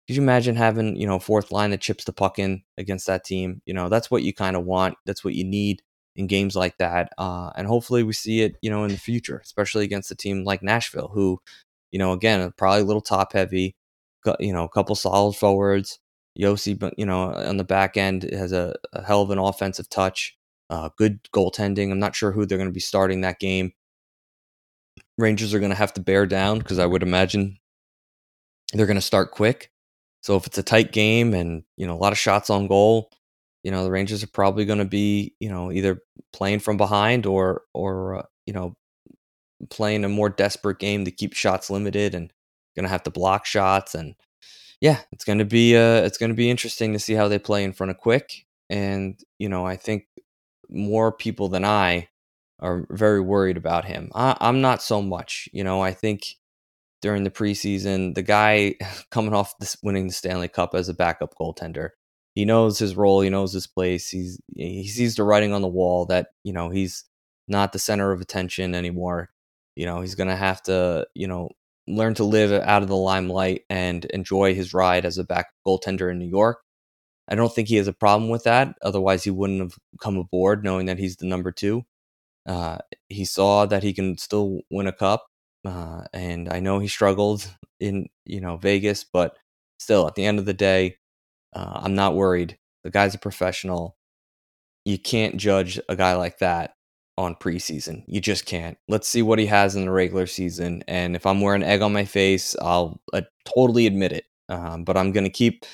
Could 0.06 0.16
you 0.16 0.22
imagine 0.22 0.56
having, 0.56 0.96
you 0.96 1.06
know, 1.06 1.18
fourth 1.18 1.50
line 1.50 1.70
that 1.70 1.80
chips 1.80 2.04
the 2.04 2.12
puck 2.12 2.38
in 2.38 2.62
against 2.76 3.06
that 3.06 3.24
team? 3.24 3.62
You 3.64 3.74
know, 3.74 3.88
that's 3.88 4.10
what 4.10 4.22
you 4.22 4.34
kind 4.34 4.56
of 4.56 4.64
want. 4.64 4.96
That's 5.06 5.24
what 5.24 5.34
you 5.34 5.44
need 5.44 5.82
in 6.16 6.26
games 6.26 6.54
like 6.54 6.76
that. 6.78 7.10
Uh, 7.16 7.50
and 7.56 7.66
hopefully 7.66 8.02
we 8.02 8.12
see 8.12 8.42
it, 8.42 8.56
you 8.60 8.70
know, 8.70 8.84
in 8.84 8.90
the 8.90 8.98
future, 8.98 9.40
especially 9.42 9.84
against 9.84 10.10
a 10.10 10.14
team 10.14 10.44
like 10.44 10.62
Nashville, 10.62 11.10
who, 11.12 11.40
you 11.90 11.98
know, 11.98 12.12
again, 12.12 12.52
probably 12.56 12.82
a 12.82 12.84
little 12.84 13.00
top 13.00 13.32
heavy, 13.32 13.76
you 14.38 14.52
know, 14.52 14.64
a 14.64 14.68
couple 14.68 14.94
solid 14.94 15.34
forwards. 15.34 15.98
Josi, 16.38 16.76
but 16.76 16.94
you 16.98 17.06
know, 17.06 17.32
on 17.32 17.56
the 17.58 17.64
back 17.64 17.96
end 17.96 18.24
has 18.24 18.52
a, 18.52 18.74
a 18.92 19.02
hell 19.04 19.22
of 19.22 19.30
an 19.30 19.38
offensive 19.38 19.88
touch, 19.88 20.36
uh, 20.68 20.88
good 20.96 21.22
goaltending. 21.32 21.92
I'm 21.92 22.00
not 22.00 22.16
sure 22.16 22.32
who 22.32 22.44
they're 22.44 22.58
going 22.58 22.68
to 22.68 22.74
be 22.74 22.80
starting 22.80 23.20
that 23.20 23.38
game. 23.38 23.72
Rangers 25.16 25.54
are 25.54 25.60
going 25.60 25.70
to 25.70 25.76
have 25.76 25.94
to 25.94 26.00
bear 26.00 26.26
down 26.26 26.58
because 26.58 26.80
I 26.80 26.86
would 26.86 27.04
imagine 27.04 27.58
they're 28.72 28.86
going 28.86 28.96
to 28.96 29.00
start 29.00 29.30
quick. 29.30 29.70
So 30.24 30.36
if 30.36 30.46
it's 30.46 30.56
a 30.56 30.62
tight 30.62 30.90
game 30.90 31.34
and 31.34 31.64
you 31.76 31.86
know 31.86 31.94
a 31.94 32.00
lot 32.00 32.12
of 32.12 32.18
shots 32.18 32.48
on 32.48 32.66
goal, 32.66 33.10
you 33.62 33.70
know 33.70 33.84
the 33.84 33.90
Rangers 33.90 34.24
are 34.24 34.28
probably 34.28 34.64
going 34.64 34.78
to 34.78 34.86
be 34.86 35.34
you 35.38 35.50
know 35.50 35.70
either 35.70 36.00
playing 36.32 36.60
from 36.60 36.78
behind 36.78 37.26
or 37.26 37.60
or 37.74 38.20
uh, 38.20 38.22
you 38.46 38.54
know 38.54 38.74
playing 39.68 40.02
a 40.02 40.08
more 40.08 40.30
desperate 40.30 40.78
game 40.78 41.04
to 41.04 41.10
keep 41.10 41.34
shots 41.34 41.68
limited 41.68 42.14
and 42.14 42.32
going 42.74 42.84
to 42.84 42.88
have 42.88 43.02
to 43.02 43.10
block 43.10 43.44
shots 43.44 43.94
and 43.94 44.14
yeah 44.80 45.00
it's 45.12 45.24
going 45.24 45.38
to 45.38 45.44
be 45.44 45.76
uh 45.76 46.00
it's 46.02 46.18
going 46.18 46.30
to 46.30 46.36
be 46.36 46.50
interesting 46.50 46.94
to 46.94 46.98
see 46.98 47.12
how 47.12 47.28
they 47.28 47.38
play 47.38 47.62
in 47.62 47.74
front 47.74 47.90
of 47.90 47.98
quick 47.98 48.46
and 48.70 49.20
you 49.38 49.50
know 49.50 49.66
I 49.66 49.76
think 49.76 50.06
more 50.70 51.12
people 51.12 51.50
than 51.50 51.66
I 51.66 52.08
are 52.60 52.86
very 52.88 53.20
worried 53.20 53.58
about 53.58 53.84
him. 53.84 54.10
I, 54.14 54.36
I'm 54.40 54.62
not 54.62 54.82
so 54.82 55.02
much. 55.02 55.50
You 55.52 55.64
know 55.64 55.82
I 55.82 55.92
think 55.92 56.36
during 57.04 57.22
the 57.22 57.30
preseason 57.30 58.14
the 58.14 58.22
guy 58.22 58.74
coming 59.10 59.34
off 59.34 59.54
this 59.60 59.76
winning 59.82 60.06
the 60.06 60.12
Stanley 60.12 60.48
Cup 60.48 60.74
as 60.74 60.88
a 60.88 60.94
backup 60.94 61.34
goaltender 61.38 61.90
he 62.34 62.44
knows 62.44 62.78
his 62.78 62.96
role, 62.96 63.20
he 63.20 63.30
knows 63.30 63.52
his 63.52 63.66
place. 63.66 64.08
He's 64.08 64.40
he 64.56 64.88
sees 64.88 65.14
the 65.14 65.24
writing 65.24 65.52
on 65.52 65.62
the 65.62 65.68
wall 65.68 66.06
that 66.06 66.28
you 66.42 66.52
know 66.52 66.68
he's 66.68 67.04
not 67.46 67.72
the 67.72 67.78
center 67.78 68.10
of 68.12 68.20
attention 68.20 68.74
anymore. 68.74 69.30
You 69.76 69.86
know 69.86 70.00
he's 70.00 70.16
gonna 70.16 70.36
have 70.36 70.62
to 70.64 71.06
you 71.14 71.28
know 71.28 71.50
learn 71.86 72.14
to 72.14 72.24
live 72.24 72.50
out 72.52 72.82
of 72.82 72.88
the 72.88 72.96
limelight 72.96 73.62
and 73.70 74.04
enjoy 74.06 74.54
his 74.54 74.74
ride 74.74 75.04
as 75.04 75.18
a 75.18 75.24
back 75.24 75.46
goaltender 75.66 76.10
in 76.10 76.18
New 76.18 76.28
York. 76.28 76.58
I 77.28 77.36
don't 77.36 77.54
think 77.54 77.68
he 77.68 77.76
has 77.76 77.88
a 77.88 77.92
problem 77.92 78.30
with 78.30 78.44
that. 78.44 78.74
Otherwise, 78.82 79.24
he 79.24 79.30
wouldn't 79.30 79.60
have 79.60 79.74
come 80.00 80.16
aboard 80.16 80.64
knowing 80.64 80.86
that 80.86 80.98
he's 80.98 81.16
the 81.16 81.26
number 81.26 81.52
two. 81.52 81.84
Uh, 82.46 82.78
he 83.08 83.24
saw 83.24 83.64
that 83.66 83.82
he 83.82 83.92
can 83.94 84.18
still 84.18 84.60
win 84.70 84.86
a 84.86 84.92
cup, 84.92 85.26
uh, 85.64 86.02
and 86.12 86.48
I 86.52 86.60
know 86.60 86.78
he 86.78 86.88
struggled 86.88 87.48
in 87.80 88.08
you 88.24 88.40
know 88.40 88.56
Vegas, 88.56 89.04
but 89.04 89.36
still, 89.78 90.06
at 90.06 90.14
the 90.14 90.24
end 90.24 90.38
of 90.38 90.46
the 90.46 90.54
day, 90.54 90.96
uh, 91.54 91.80
I'm 91.82 91.94
not 91.94 92.14
worried. 92.14 92.58
The 92.84 92.90
guy's 92.90 93.14
a 93.14 93.18
professional. 93.18 93.96
You 94.84 94.98
can't 94.98 95.36
judge 95.36 95.80
a 95.88 95.96
guy 95.96 96.14
like 96.14 96.38
that 96.38 96.74
on 97.16 97.36
preseason. 97.36 98.04
You 98.06 98.20
just 98.20 98.46
can't. 98.46 98.76
Let's 98.88 99.08
see 99.08 99.22
what 99.22 99.38
he 99.38 99.46
has 99.46 99.76
in 99.76 99.86
the 99.86 99.90
regular 99.90 100.26
season, 100.26 100.84
and 100.88 101.16
if 101.16 101.26
I'm 101.26 101.40
wearing 101.40 101.62
egg 101.62 101.82
on 101.82 101.92
my 101.92 102.04
face, 102.04 102.56
I'll 102.60 103.00
uh, 103.12 103.22
totally 103.54 103.86
admit 103.86 104.12
it. 104.12 104.24
Um, 104.48 104.84
but 104.84 104.96
I'm 104.96 105.12
gonna 105.12 105.30
keep 105.30 105.64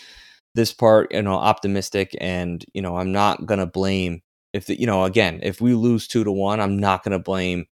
this 0.54 0.72
part, 0.72 1.12
you 1.12 1.22
know, 1.22 1.34
optimistic, 1.34 2.16
and 2.20 2.64
you 2.74 2.82
know, 2.82 2.96
I'm 2.96 3.12
not 3.12 3.46
gonna 3.46 3.66
blame 3.66 4.22
if 4.52 4.66
the, 4.66 4.78
you 4.80 4.86
know, 4.86 5.04
again, 5.04 5.40
if 5.42 5.60
we 5.60 5.74
lose 5.74 6.08
two 6.08 6.24
to 6.24 6.32
one, 6.32 6.60
I'm 6.60 6.78
not 6.78 7.04
gonna 7.04 7.18
blame 7.18 7.66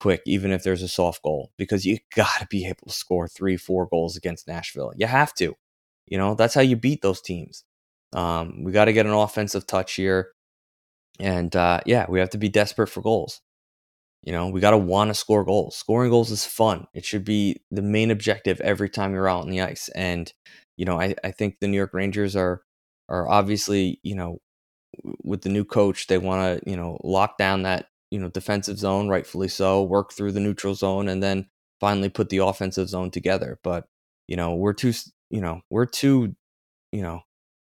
Quick, 0.00 0.22
even 0.26 0.52
if 0.52 0.62
there's 0.62 0.82
a 0.82 0.88
soft 0.88 1.22
goal, 1.22 1.50
because 1.56 1.84
you 1.84 1.98
got 2.14 2.40
to 2.40 2.46
be 2.46 2.66
able 2.66 2.86
to 2.86 2.92
score 2.92 3.28
three, 3.28 3.56
four 3.56 3.86
goals 3.86 4.16
against 4.16 4.48
Nashville. 4.48 4.92
You 4.96 5.06
have 5.06 5.34
to. 5.34 5.54
You 6.06 6.18
know, 6.18 6.34
that's 6.34 6.54
how 6.54 6.62
you 6.62 6.76
beat 6.76 7.02
those 7.02 7.20
teams. 7.20 7.64
Um, 8.14 8.64
we 8.64 8.72
got 8.72 8.86
to 8.86 8.92
get 8.92 9.06
an 9.06 9.12
offensive 9.12 9.66
touch 9.66 9.94
here. 9.94 10.32
And 11.20 11.54
uh, 11.54 11.80
yeah, 11.84 12.06
we 12.08 12.20
have 12.20 12.30
to 12.30 12.38
be 12.38 12.48
desperate 12.48 12.88
for 12.88 13.02
goals. 13.02 13.40
You 14.22 14.32
know, 14.32 14.48
we 14.48 14.60
got 14.60 14.72
to 14.72 14.78
want 14.78 15.08
to 15.08 15.14
score 15.14 15.44
goals. 15.44 15.76
Scoring 15.76 16.10
goals 16.10 16.30
is 16.30 16.44
fun. 16.44 16.86
It 16.94 17.04
should 17.04 17.24
be 17.24 17.62
the 17.70 17.82
main 17.82 18.10
objective 18.10 18.60
every 18.60 18.88
time 18.88 19.12
you're 19.12 19.28
out 19.28 19.42
on 19.42 19.50
the 19.50 19.60
ice. 19.60 19.88
And, 19.94 20.32
you 20.76 20.84
know, 20.84 21.00
I, 21.00 21.14
I 21.22 21.30
think 21.30 21.56
the 21.60 21.68
New 21.68 21.76
York 21.76 21.94
Rangers 21.94 22.34
are 22.34 22.62
are 23.08 23.28
obviously, 23.28 24.00
you 24.02 24.14
know, 24.14 24.38
with 25.22 25.42
the 25.42 25.48
new 25.48 25.64
coach, 25.64 26.06
they 26.06 26.18
want 26.18 26.62
to, 26.62 26.70
you 26.70 26.76
know, 26.76 26.98
lock 27.04 27.38
down 27.38 27.62
that 27.62 27.86
you 28.10 28.18
know 28.18 28.28
defensive 28.28 28.78
zone, 28.78 29.08
rightfully 29.08 29.48
so, 29.48 29.82
work 29.82 30.12
through 30.12 30.32
the 30.32 30.40
neutral 30.40 30.74
zone, 30.74 31.08
and 31.08 31.22
then 31.22 31.48
finally 31.80 32.08
put 32.08 32.28
the 32.30 32.38
offensive 32.38 32.88
zone 32.88 33.10
together. 33.10 33.58
But 33.62 33.86
you 34.26 34.36
know 34.36 34.54
we're 34.54 34.74
too 34.74 34.92
you 35.30 35.40
know 35.40 35.60
we're 35.70 35.86
too 35.86 36.34
you 36.92 37.02
know 37.02 37.22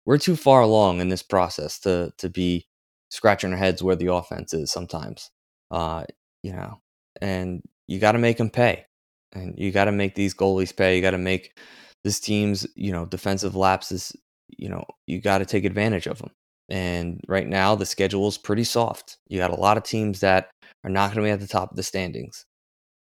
we're 0.07 0.18
too 0.18 0.37
far 0.37 0.62
along 0.62 1.00
in 1.00 1.09
this 1.09 1.23
process 1.23 1.78
to 1.80 2.12
to 2.18 2.28
be 2.28 2.66
scratching 3.11 3.52
our 3.52 3.59
heads 3.59 3.83
where 3.83 3.97
the 3.97 4.12
offense 4.12 4.54
is 4.54 4.71
sometimes. 4.71 5.30
Uh, 5.71 6.04
you 6.42 6.52
know, 6.52 6.80
and 7.21 7.62
you 7.87 7.99
got 7.99 8.12
to 8.12 8.18
make 8.18 8.38
them 8.38 8.50
pay, 8.50 8.87
and 9.33 9.54
you 9.59 9.71
got 9.73 9.85
to 9.87 9.92
make 9.92 10.14
these 10.14 10.35
goalies 10.35 10.75
pay. 10.75 10.97
You 10.97 11.02
got 11.02 11.11
to 11.12 11.18
make 11.18 11.59
this 12.04 12.21
team's 12.21 12.66
you 12.75 12.92
know 12.92 13.07
defensive 13.07 13.54
lapses. 13.57 14.16
You 14.49 14.71
know, 14.71 14.85
you 15.07 15.21
got 15.21 15.38
to 15.38 15.47
take 15.47 15.64
advantage 15.64 16.07
of 16.07 16.18
them. 16.18 16.30
And 16.68 17.20
right 17.28 17.46
now, 17.46 17.75
the 17.75 17.87
schedule 17.87 18.28
is 18.28 18.38
pretty 18.38 18.64
soft. 18.64 19.18
You 19.28 19.38
got 19.38 19.50
a 19.50 19.60
lot 19.60 19.76
of 19.76 19.84
teams 19.84 20.20
that 20.20 20.50
are 20.84 20.90
not 20.90 21.08
going 21.14 21.25
to 21.25 21.28
be 21.28 21.32
at 21.32 21.40
the 21.40 21.46
top 21.46 21.70
of 21.70 21.76
the 21.76 21.82
standings. 21.82 22.44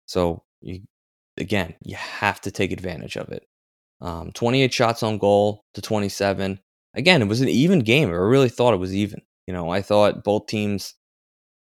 So, 0.06 0.42
you, 0.62 0.82
again, 1.38 1.74
you 1.82 1.96
have 1.96 2.40
to 2.42 2.50
take 2.50 2.72
advantage 2.72 3.16
of 3.16 3.30
it. 3.30 3.46
Um, 4.00 4.32
28 4.32 4.72
shots 4.72 5.02
on 5.02 5.18
goal 5.18 5.64
to 5.74 5.82
27. 5.82 6.60
Again, 6.94 7.22
it 7.22 7.28
was 7.28 7.40
an 7.40 7.48
even 7.48 7.80
game. 7.80 8.08
I 8.10 8.12
really 8.12 8.48
thought 8.48 8.74
it 8.74 8.78
was 8.78 8.94
even. 8.94 9.22
You 9.46 9.54
know, 9.54 9.70
I 9.70 9.82
thought 9.82 10.24
both 10.24 10.46
teams, 10.46 10.94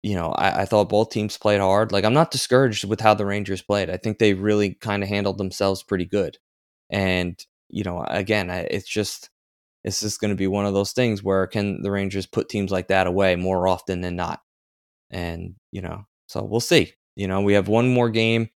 you 0.02 0.14
know, 0.14 0.32
I, 0.32 0.62
I 0.62 0.64
thought 0.66 0.88
both 0.88 1.10
teams 1.10 1.38
played 1.38 1.60
hard. 1.60 1.92
Like, 1.92 2.04
I'm 2.04 2.14
not 2.14 2.30
discouraged 2.30 2.84
with 2.84 3.00
how 3.00 3.14
the 3.14 3.26
Rangers 3.26 3.62
played. 3.62 3.90
I 3.90 3.96
think 3.96 4.18
they 4.18 4.34
really 4.34 4.74
kind 4.74 5.02
of 5.02 5.08
handled 5.08 5.38
themselves 5.38 5.82
pretty 5.82 6.04
good. 6.06 6.38
And, 6.90 7.38
you 7.70 7.84
know, 7.84 8.04
again, 8.08 8.50
it's 8.50 8.88
just 8.88 9.30
it's 9.84 10.00
just 10.00 10.20
going 10.20 10.30
to 10.30 10.36
be 10.36 10.46
one 10.46 10.64
of 10.66 10.74
those 10.74 10.92
things 10.92 11.22
where 11.22 11.46
can 11.46 11.82
the 11.82 11.90
Rangers 11.90 12.26
put 12.26 12.48
teams 12.48 12.72
like 12.72 12.88
that 12.88 13.06
away 13.06 13.36
more 13.36 13.68
often 13.68 14.00
than 14.00 14.16
not? 14.16 14.40
And, 15.10 15.56
you 15.70 15.82
know, 15.82 16.06
so 16.26 16.42
we'll 16.42 16.60
see. 16.60 16.92
You 17.16 17.28
know, 17.28 17.42
we 17.42 17.52
have 17.52 17.68
one 17.68 17.88
more 17.88 18.08
game 18.10 18.48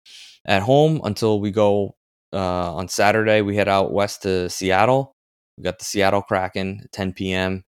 at 0.45 0.63
home 0.63 0.99
until 1.03 1.39
we 1.39 1.51
go 1.51 1.95
uh, 2.33 2.73
on 2.73 2.87
Saturday. 2.87 3.41
We 3.41 3.55
head 3.55 3.69
out 3.69 3.93
west 3.93 4.23
to 4.23 4.49
Seattle. 4.49 5.15
We 5.57 5.63
got 5.63 5.79
the 5.79 5.85
Seattle 5.85 6.23
Kraken, 6.23 6.87
10 6.91 7.13
p.m. 7.13 7.63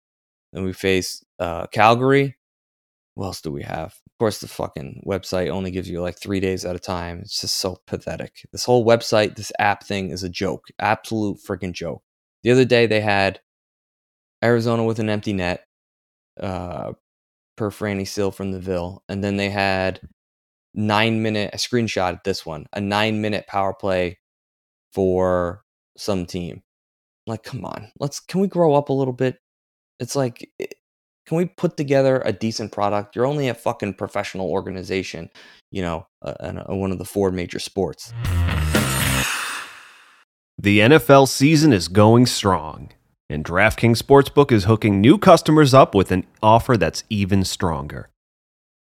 Then 0.51 0.63
we 0.63 0.73
face 0.73 1.23
uh, 1.39 1.67
Calgary. 1.67 2.37
What 3.13 3.27
else 3.27 3.41
do 3.41 3.51
we 3.51 3.63
have? 3.63 3.87
Of 3.91 4.17
course, 4.19 4.39
the 4.39 4.47
fucking 4.47 5.03
website 5.05 5.49
only 5.49 5.71
gives 5.71 5.89
you 5.89 6.01
like 6.01 6.17
three 6.17 6.39
days 6.39 6.65
at 6.65 6.75
a 6.75 6.79
time. 6.79 7.19
It's 7.19 7.41
just 7.41 7.57
so 7.57 7.77
pathetic. 7.85 8.47
This 8.51 8.65
whole 8.65 8.85
website, 8.85 9.35
this 9.35 9.51
app 9.59 9.83
thing 9.83 10.09
is 10.09 10.23
a 10.23 10.29
joke. 10.29 10.67
Absolute 10.79 11.37
freaking 11.37 11.73
joke. 11.73 12.03
The 12.43 12.51
other 12.51 12.65
day 12.65 12.87
they 12.87 13.01
had 13.01 13.39
Arizona 14.43 14.83
with 14.83 14.99
an 14.99 15.09
empty 15.09 15.33
net, 15.33 15.63
uh, 16.39 16.93
per 17.57 17.69
Franny 17.69 18.07
Seal 18.07 18.31
from 18.31 18.51
the 18.51 18.59
Ville, 18.59 19.03
and 19.07 19.23
then 19.23 19.37
they 19.37 19.49
had 19.49 19.99
nine 20.73 21.21
minute. 21.21 21.51
I 21.53 21.57
screenshot 21.57 22.13
at 22.13 22.23
this 22.23 22.45
one, 22.45 22.65
a 22.73 22.81
nine 22.81 23.21
minute 23.21 23.45
power 23.47 23.73
play 23.73 24.19
for 24.93 25.63
some 25.97 26.25
team. 26.25 26.63
Like, 27.27 27.43
come 27.43 27.65
on, 27.65 27.91
let's 27.99 28.19
can 28.19 28.41
we 28.41 28.47
grow 28.47 28.73
up 28.73 28.89
a 28.89 28.93
little 28.93 29.13
bit? 29.13 29.37
It's 29.99 30.15
like, 30.15 30.49
eh, 30.59 30.65
can 31.27 31.37
we 31.37 31.45
put 31.45 31.77
together 31.77 32.21
a 32.25 32.33
decent 32.33 32.71
product? 32.71 33.15
You're 33.15 33.27
only 33.27 33.47
a 33.47 33.53
fucking 33.53 33.93
professional 33.93 34.49
organization, 34.49 35.29
you 35.69 35.81
know, 35.83 36.07
uh, 36.23 36.63
one 36.67 36.91
of 36.91 36.97
the 36.97 37.05
four 37.05 37.31
major 37.31 37.59
sports. 37.59 38.11
The 40.57 40.79
NFL 40.79 41.27
season 41.27 41.73
is 41.73 41.87
going 41.87 42.25
strong 42.25 42.91
and 43.31 43.45
DraftKings 43.45 44.01
Sportsbook 44.01 44.51
is 44.51 44.65
hooking 44.65 44.99
new 44.99 45.17
customers 45.17 45.73
up 45.73 45.95
with 45.95 46.11
an 46.11 46.25
offer 46.43 46.77
that's 46.77 47.03
even 47.09 47.43
stronger. 47.43 48.09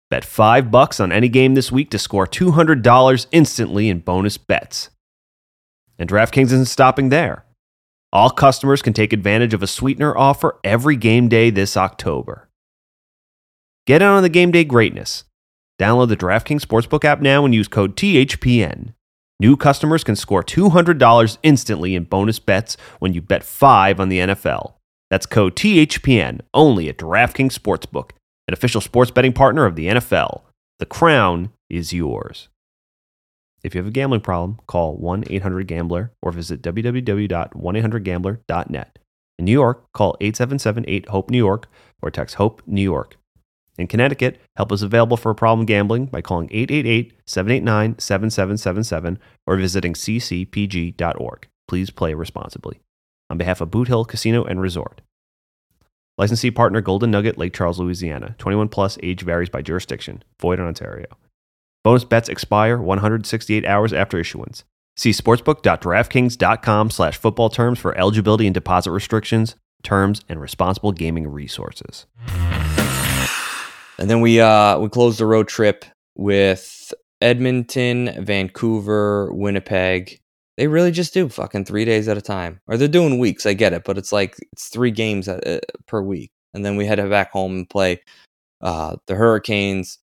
Bet 0.09 0.23
5 0.23 0.71
bucks 0.71 0.99
on 0.99 1.11
any 1.11 1.27
game 1.27 1.55
this 1.55 1.71
week 1.71 1.89
to 1.91 1.99
score 1.99 2.25
$200 2.25 3.27
instantly 3.31 3.89
in 3.89 3.99
bonus 3.99 4.37
bets. 4.37 4.89
And 5.99 6.09
DraftKings 6.09 6.45
isn't 6.45 6.65
stopping 6.65 7.09
there. 7.09 7.45
All 8.13 8.29
customers 8.29 8.81
can 8.81 8.93
take 8.93 9.11
advantage 9.11 9.53
of 9.53 9.61
a 9.61 9.67
sweetener 9.67 10.15
offer 10.15 10.59
every 10.63 10.95
game 10.95 11.27
day 11.27 11.49
this 11.49 11.75
October. 11.75 12.47
Get 13.85 14.01
in 14.01 14.07
on 14.07 14.23
the 14.23 14.29
game 14.29 14.51
day 14.51 14.63
greatness. 14.63 15.25
Download 15.79 16.07
the 16.07 16.17
DraftKings 16.17 16.61
Sportsbook 16.61 17.03
app 17.03 17.21
now 17.21 17.43
and 17.43 17.53
use 17.53 17.67
code 17.67 17.95
THPN. 17.95 18.93
New 19.39 19.55
customers 19.55 20.03
can 20.03 20.15
score 20.15 20.43
$200 20.43 21.37
instantly 21.43 21.93
in 21.93 22.05
bonus 22.05 22.39
bets 22.39 22.75
when 22.99 23.13
you 23.13 23.21
bet 23.21 23.43
5 23.43 23.99
on 23.99 24.09
the 24.09 24.17
NFL. 24.19 24.73
That's 25.11 25.27
code 25.27 25.55
THPN 25.55 26.41
only 26.53 26.89
at 26.89 26.97
DraftKings 26.97 27.53
Sportsbook, 27.53 28.11
an 28.47 28.53
official 28.53 28.81
sports 28.81 29.11
betting 29.11 29.33
partner 29.33 29.65
of 29.65 29.75
the 29.75 29.87
NFL. 29.87 30.41
The 30.79 30.87
crown 30.87 31.51
is 31.69 31.93
yours. 31.93 32.49
If 33.63 33.75
you 33.75 33.79
have 33.79 33.87
a 33.87 33.91
gambling 33.91 34.21
problem, 34.21 34.59
call 34.67 34.95
1 34.97 35.25
800 35.29 35.67
Gambler 35.67 36.11
or 36.21 36.31
visit 36.31 36.61
www.1800Gambler.net. 36.61 38.99
In 39.39 39.45
New 39.45 39.51
York, 39.51 39.91
call 39.93 40.17
877 40.19 40.85
8 40.87 41.09
HOPE 41.09 41.29
New 41.29 41.37
York 41.37 41.67
or 42.01 42.09
text 42.09 42.35
HOPE 42.35 42.63
New 42.65 42.81
York. 42.81 43.17
In 43.77 43.87
Connecticut, 43.87 44.39
help 44.55 44.71
is 44.71 44.81
available 44.81 45.17
for 45.17 45.33
problem 45.33 45.65
gambling 45.65 46.07
by 46.07 46.21
calling 46.21 46.49
888 46.51 47.13
789 47.25 47.99
7777 47.99 49.19
or 49.45 49.57
visiting 49.57 49.93
ccpg.org. 49.93 51.47
Please 51.67 51.89
play 51.89 52.13
responsibly. 52.13 52.79
On 53.29 53.37
behalf 53.37 53.61
of 53.61 53.71
Boot 53.71 53.87
Hill 53.87 54.05
Casino 54.05 54.43
and 54.43 54.61
Resort. 54.61 55.01
Licensee 56.17 56.49
partner 56.49 56.81
Golden 56.81 57.11
Nugget, 57.11 57.37
Lake 57.37 57.53
Charles, 57.53 57.79
Louisiana. 57.79 58.35
21 58.39 58.69
plus 58.69 58.97
age 59.03 59.21
varies 59.21 59.49
by 59.49 59.61
jurisdiction. 59.61 60.23
Void 60.39 60.59
in 60.59 60.65
Ontario. 60.65 61.05
Bonus 61.83 62.03
bets 62.03 62.27
expire 62.27 62.77
168 62.77 63.65
hours 63.65 63.93
after 63.93 64.17
issuance. 64.17 64.63
See 64.95 65.11
sportsbook.draftkings.com 65.11 66.89
slash 66.89 67.17
football 67.17 67.49
terms 67.49 67.77
for 67.77 67.95
eligibility 67.95 68.47
and 68.47 68.53
deposit 68.53 68.91
restrictions, 68.91 69.55
terms, 69.83 70.23
and 70.27 70.41
responsible 70.41 70.91
gaming 70.91 71.27
resources. 71.27 72.07
And 73.99 74.09
then 74.09 74.21
we 74.21 74.39
uh 74.39 74.79
we 74.79 74.89
closed 74.89 75.19
the 75.19 75.25
road 75.25 75.47
trip 75.47 75.85
with 76.15 76.93
Edmonton, 77.21 78.23
Vancouver, 78.23 79.31
Winnipeg. 79.33 80.19
They 80.57 80.67
really 80.67 80.91
just 80.91 81.13
do 81.13 81.29
fucking 81.29 81.65
three 81.65 81.85
days 81.85 82.07
at 82.07 82.17
a 82.17 82.21
time, 82.21 82.59
or 82.67 82.77
they're 82.77 82.87
doing 82.87 83.19
weeks. 83.19 83.45
I 83.45 83.53
get 83.53 83.73
it, 83.73 83.83
but 83.83 83.97
it's 83.97 84.11
like 84.11 84.35
it's 84.51 84.69
three 84.69 84.91
games 84.91 85.27
at, 85.27 85.45
uh, 85.47 85.59
per 85.87 86.01
week, 86.01 86.31
and 86.53 86.65
then 86.65 86.75
we 86.77 86.85
head 86.85 86.97
back 87.09 87.31
home 87.31 87.53
and 87.55 87.69
play 87.69 88.01
uh, 88.61 88.95
the 89.07 89.15
Hurricanes, 89.15 89.99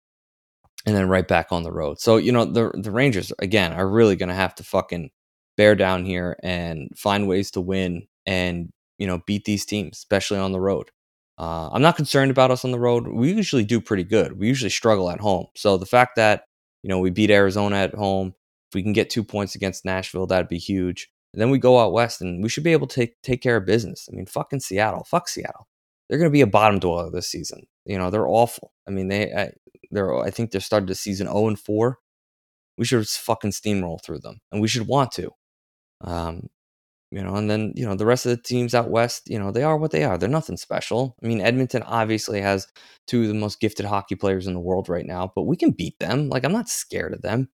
and 0.85 0.95
then 0.95 1.07
right 1.09 1.27
back 1.27 1.47
on 1.51 1.63
the 1.63 1.71
road. 1.71 1.99
So 1.99 2.17
you 2.17 2.31
know 2.31 2.45
the 2.45 2.71
the 2.75 2.91
Rangers 2.91 3.31
again 3.39 3.73
are 3.73 3.87
really 3.87 4.15
gonna 4.15 4.35
have 4.35 4.55
to 4.55 4.63
fucking 4.63 5.09
bear 5.57 5.75
down 5.75 6.05
here 6.05 6.37
and 6.43 6.89
find 6.97 7.27
ways 7.27 7.51
to 7.51 7.61
win, 7.61 8.07
and 8.25 8.71
you 8.97 9.07
know, 9.07 9.21
beat 9.25 9.45
these 9.45 9.65
teams, 9.65 9.97
especially 9.97 10.37
on 10.37 10.51
the 10.51 10.59
road. 10.59 10.91
Uh, 11.37 11.69
I'm 11.71 11.81
not 11.81 11.95
concerned 11.95 12.31
about 12.31 12.51
us 12.51 12.63
on 12.65 12.71
the 12.71 12.79
road. 12.79 13.07
We 13.07 13.33
usually 13.33 13.65
do 13.65 13.81
pretty 13.81 14.03
good. 14.03 14.37
We 14.37 14.47
usually 14.47 14.69
struggle 14.69 15.09
at 15.09 15.19
home. 15.19 15.47
So 15.55 15.77
the 15.77 15.85
fact 15.85 16.15
that 16.17 16.45
you 16.83 16.89
know 16.89 16.99
we 16.99 17.09
beat 17.09 17.31
Arizona 17.31 17.77
at 17.77 17.95
home, 17.95 18.35
if 18.69 18.75
we 18.75 18.83
can 18.83 18.93
get 18.93 19.09
two 19.09 19.23
points 19.23 19.55
against 19.55 19.85
Nashville, 19.85 20.27
that'd 20.27 20.47
be 20.47 20.57
huge. 20.57 21.09
And 21.33 21.41
then 21.41 21.49
we 21.49 21.59
go 21.59 21.79
out 21.79 21.93
west, 21.93 22.21
and 22.21 22.43
we 22.43 22.49
should 22.49 22.63
be 22.63 22.73
able 22.73 22.87
to 22.87 22.95
take 22.95 23.21
take 23.21 23.41
care 23.41 23.57
of 23.57 23.65
business. 23.65 24.07
I 24.11 24.15
mean, 24.15 24.25
fucking 24.25 24.59
Seattle, 24.59 25.03
fuck 25.03 25.29
Seattle. 25.29 25.67
They're 26.09 26.19
going 26.19 26.29
to 26.29 26.33
be 26.33 26.41
a 26.41 26.47
bottom 26.47 26.79
dweller 26.79 27.09
this 27.09 27.29
season. 27.29 27.67
You 27.85 27.97
know, 27.97 28.09
they're 28.09 28.27
awful. 28.27 28.73
I 28.87 28.91
mean, 28.91 29.07
they 29.07 29.33
I, 29.33 29.51
they're 29.91 30.17
I 30.19 30.29
think 30.29 30.51
they're 30.51 30.61
started 30.61 30.89
the 30.89 30.95
season 30.95 31.27
0 31.27 31.47
and 31.47 31.59
4. 31.59 31.97
We 32.77 32.85
should 32.85 33.07
fucking 33.07 33.51
steamroll 33.51 34.03
through 34.03 34.19
them, 34.19 34.41
and 34.51 34.61
we 34.61 34.67
should 34.67 34.87
want 34.87 35.11
to. 35.13 35.31
Um, 36.01 36.49
you 37.11 37.21
know, 37.21 37.35
and 37.35 37.49
then, 37.49 37.73
you 37.75 37.85
know, 37.85 37.95
the 37.95 38.05
rest 38.05 38.25
of 38.25 38.29
the 38.29 38.41
teams 38.41 38.73
out 38.73 38.89
west, 38.89 39.23
you 39.29 39.37
know, 39.37 39.51
they 39.51 39.63
are 39.63 39.77
what 39.77 39.91
they 39.91 40.03
are. 40.03 40.17
They're 40.17 40.29
nothing 40.29 40.57
special. 40.57 41.17
I 41.21 41.27
mean, 41.27 41.41
Edmonton 41.41 41.83
obviously 41.83 42.39
has 42.41 42.67
two 43.05 43.23
of 43.23 43.27
the 43.27 43.33
most 43.33 43.59
gifted 43.59 43.85
hockey 43.85 44.15
players 44.15 44.47
in 44.47 44.53
the 44.53 44.59
world 44.59 44.87
right 44.87 45.05
now, 45.05 45.31
but 45.35 45.43
we 45.43 45.57
can 45.57 45.71
beat 45.71 45.99
them. 45.99 46.29
Like, 46.29 46.45
I'm 46.45 46.53
not 46.53 46.69
scared 46.69 47.13
of 47.13 47.21
them. 47.21 47.49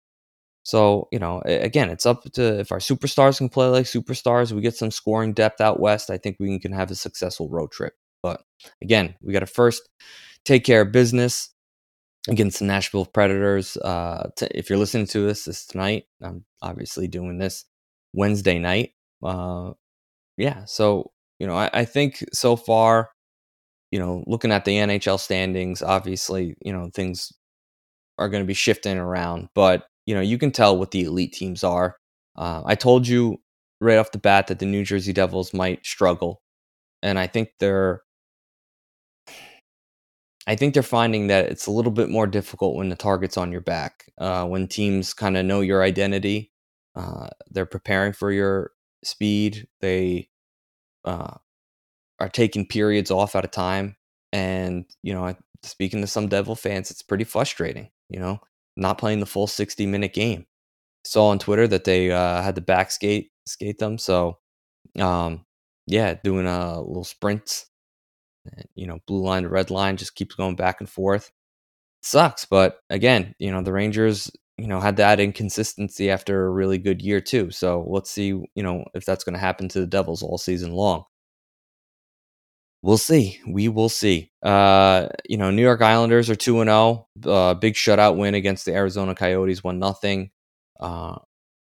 So, 0.61 1.07
you 1.11 1.19
know, 1.19 1.41
again, 1.45 1.89
it's 1.89 2.05
up 2.05 2.23
to 2.33 2.59
if 2.59 2.71
our 2.71 2.79
superstars 2.79 3.37
can 3.37 3.49
play 3.49 3.67
like 3.67 3.85
superstars, 3.85 4.51
we 4.51 4.61
get 4.61 4.75
some 4.75 4.91
scoring 4.91 5.33
depth 5.33 5.61
out 5.61 5.79
west. 5.79 6.09
I 6.09 6.17
think 6.17 6.37
we 6.39 6.59
can 6.59 6.73
have 6.73 6.91
a 6.91 6.95
successful 6.95 7.49
road 7.49 7.71
trip. 7.71 7.93
But 8.21 8.43
again, 8.83 9.15
we 9.21 9.33
got 9.33 9.39
to 9.39 9.47
first 9.47 9.89
take 10.43 10.65
care 10.65 10.81
of 10.81 10.91
business 10.91 11.53
against 12.27 12.59
the 12.59 12.65
Nashville 12.65 13.05
Predators. 13.05 13.77
Uh, 13.77 14.29
to, 14.35 14.57
if 14.57 14.69
you're 14.69 14.77
listening 14.77 15.07
to 15.07 15.25
this 15.25 15.45
this 15.45 15.65
tonight, 15.65 16.03
I'm 16.21 16.43
obviously 16.61 17.07
doing 17.07 17.37
this 17.37 17.63
Wednesday 18.13 18.59
night. 18.59 18.91
Uh, 19.23 19.73
yeah, 20.37 20.65
so 20.65 21.11
you 21.39 21.47
know, 21.47 21.55
I, 21.55 21.69
I 21.73 21.85
think 21.85 22.23
so 22.33 22.55
far, 22.55 23.11
you 23.91 23.99
know, 23.99 24.23
looking 24.27 24.51
at 24.51 24.65
the 24.65 24.79
NHL 24.79 25.19
standings, 25.19 25.81
obviously, 25.83 26.55
you 26.63 26.73
know, 26.73 26.89
things 26.93 27.33
are 28.17 28.29
going 28.29 28.43
to 28.43 28.47
be 28.47 28.53
shifting 28.53 28.97
around, 28.97 29.49
but 29.55 29.87
you 30.05 30.15
know, 30.15 30.21
you 30.21 30.37
can 30.37 30.51
tell 30.51 30.77
what 30.77 30.91
the 30.91 31.03
elite 31.03 31.33
teams 31.33 31.63
are. 31.63 31.97
Uh, 32.37 32.63
I 32.65 32.75
told 32.75 33.07
you 33.07 33.39
right 33.81 33.97
off 33.97 34.11
the 34.11 34.19
bat 34.19 34.47
that 34.47 34.59
the 34.59 34.65
New 34.65 34.83
Jersey 34.85 35.13
Devils 35.13 35.53
might 35.53 35.85
struggle, 35.85 36.41
and 37.03 37.19
I 37.19 37.27
think 37.27 37.51
they're. 37.59 38.03
I 40.47 40.55
think 40.55 40.73
they're 40.73 40.83
finding 40.83 41.27
that 41.27 41.45
it's 41.45 41.67
a 41.67 41.71
little 41.71 41.91
bit 41.91 42.09
more 42.09 42.25
difficult 42.27 42.75
when 42.75 42.89
the 42.89 42.95
target's 42.95 43.37
on 43.37 43.51
your 43.51 43.61
back. 43.61 44.05
Uh, 44.17 44.45
when 44.45 44.67
teams 44.67 45.13
kind 45.13 45.35
of 45.35 45.45
know 45.45 45.59
your 45.61 45.83
identity, 45.83 46.51
uh, 46.95 47.27
they're 47.51 47.65
preparing 47.65 48.13
for 48.13 48.31
your 48.31 48.71
speed. 49.03 49.67
They 49.81 50.29
uh, 51.05 51.35
are 52.19 52.29
taking 52.29 52.67
periods 52.67 53.11
off 53.11 53.35
at 53.35 53.45
a 53.45 53.49
time. 53.49 53.95
And, 54.33 54.85
you 55.03 55.13
know, 55.13 55.35
speaking 55.63 56.01
to 56.01 56.07
some 56.07 56.27
Devil 56.27 56.55
fans, 56.55 56.91
it's 56.91 57.01
pretty 57.01 57.23
frustrating, 57.23 57.89
you 58.09 58.19
know, 58.19 58.39
not 58.75 58.97
playing 58.97 59.19
the 59.19 59.25
full 59.25 59.47
60 59.47 59.85
minute 59.85 60.13
game. 60.13 60.45
Saw 61.05 61.29
on 61.29 61.39
Twitter 61.39 61.67
that 61.67 61.85
they 61.85 62.11
uh, 62.11 62.41
had 62.41 62.55
to 62.55 62.61
back 62.61 62.91
skate, 62.91 63.31
skate 63.45 63.79
them. 63.79 63.97
So, 63.97 64.39
um, 64.99 65.45
yeah, 65.87 66.15
doing 66.23 66.47
a 66.47 66.81
little 66.81 67.05
sprints, 67.05 67.67
you 68.75 68.87
know, 68.87 68.99
blue 69.07 69.23
line 69.23 69.43
to 69.43 69.49
red 69.49 69.71
line 69.71 69.97
just 69.97 70.15
keeps 70.15 70.35
going 70.35 70.55
back 70.55 70.79
and 70.81 70.89
forth. 70.89 71.31
sucks. 72.03 72.45
But 72.45 72.79
again, 72.89 73.35
you 73.39 73.51
know, 73.51 73.61
the 73.61 73.73
Rangers 73.73 74.31
you 74.57 74.67
know, 74.67 74.79
had 74.79 74.97
that 74.97 75.19
inconsistency 75.19 76.09
after 76.09 76.45
a 76.45 76.49
really 76.49 76.77
good 76.77 77.01
year 77.01 77.21
too. 77.21 77.51
So 77.51 77.85
let's 77.87 78.09
see, 78.09 78.27
you 78.27 78.63
know, 78.63 78.85
if 78.93 79.05
that's 79.05 79.23
going 79.23 79.33
to 79.33 79.39
happen 79.39 79.69
to 79.69 79.79
the 79.79 79.87
Devils 79.87 80.23
all 80.23 80.37
season 80.37 80.71
long. 80.71 81.03
We'll 82.83 82.97
see. 82.97 83.39
We 83.47 83.69
will 83.69 83.89
see. 83.89 84.31
Uh, 84.43 85.09
you 85.27 85.37
know, 85.37 85.51
New 85.51 85.61
York 85.61 85.81
Islanders 85.81 86.29
are 86.29 86.35
2 86.35 86.61
and 86.61 86.69
0. 86.69 87.07
Uh, 87.25 87.53
big 87.55 87.73
shutout 87.73 88.17
win 88.17 88.35
against 88.35 88.65
the 88.65 88.73
Arizona 88.73 89.15
Coyotes 89.15 89.63
1 89.63 89.79
nothing. 89.79 90.31
Uh, 90.79 91.17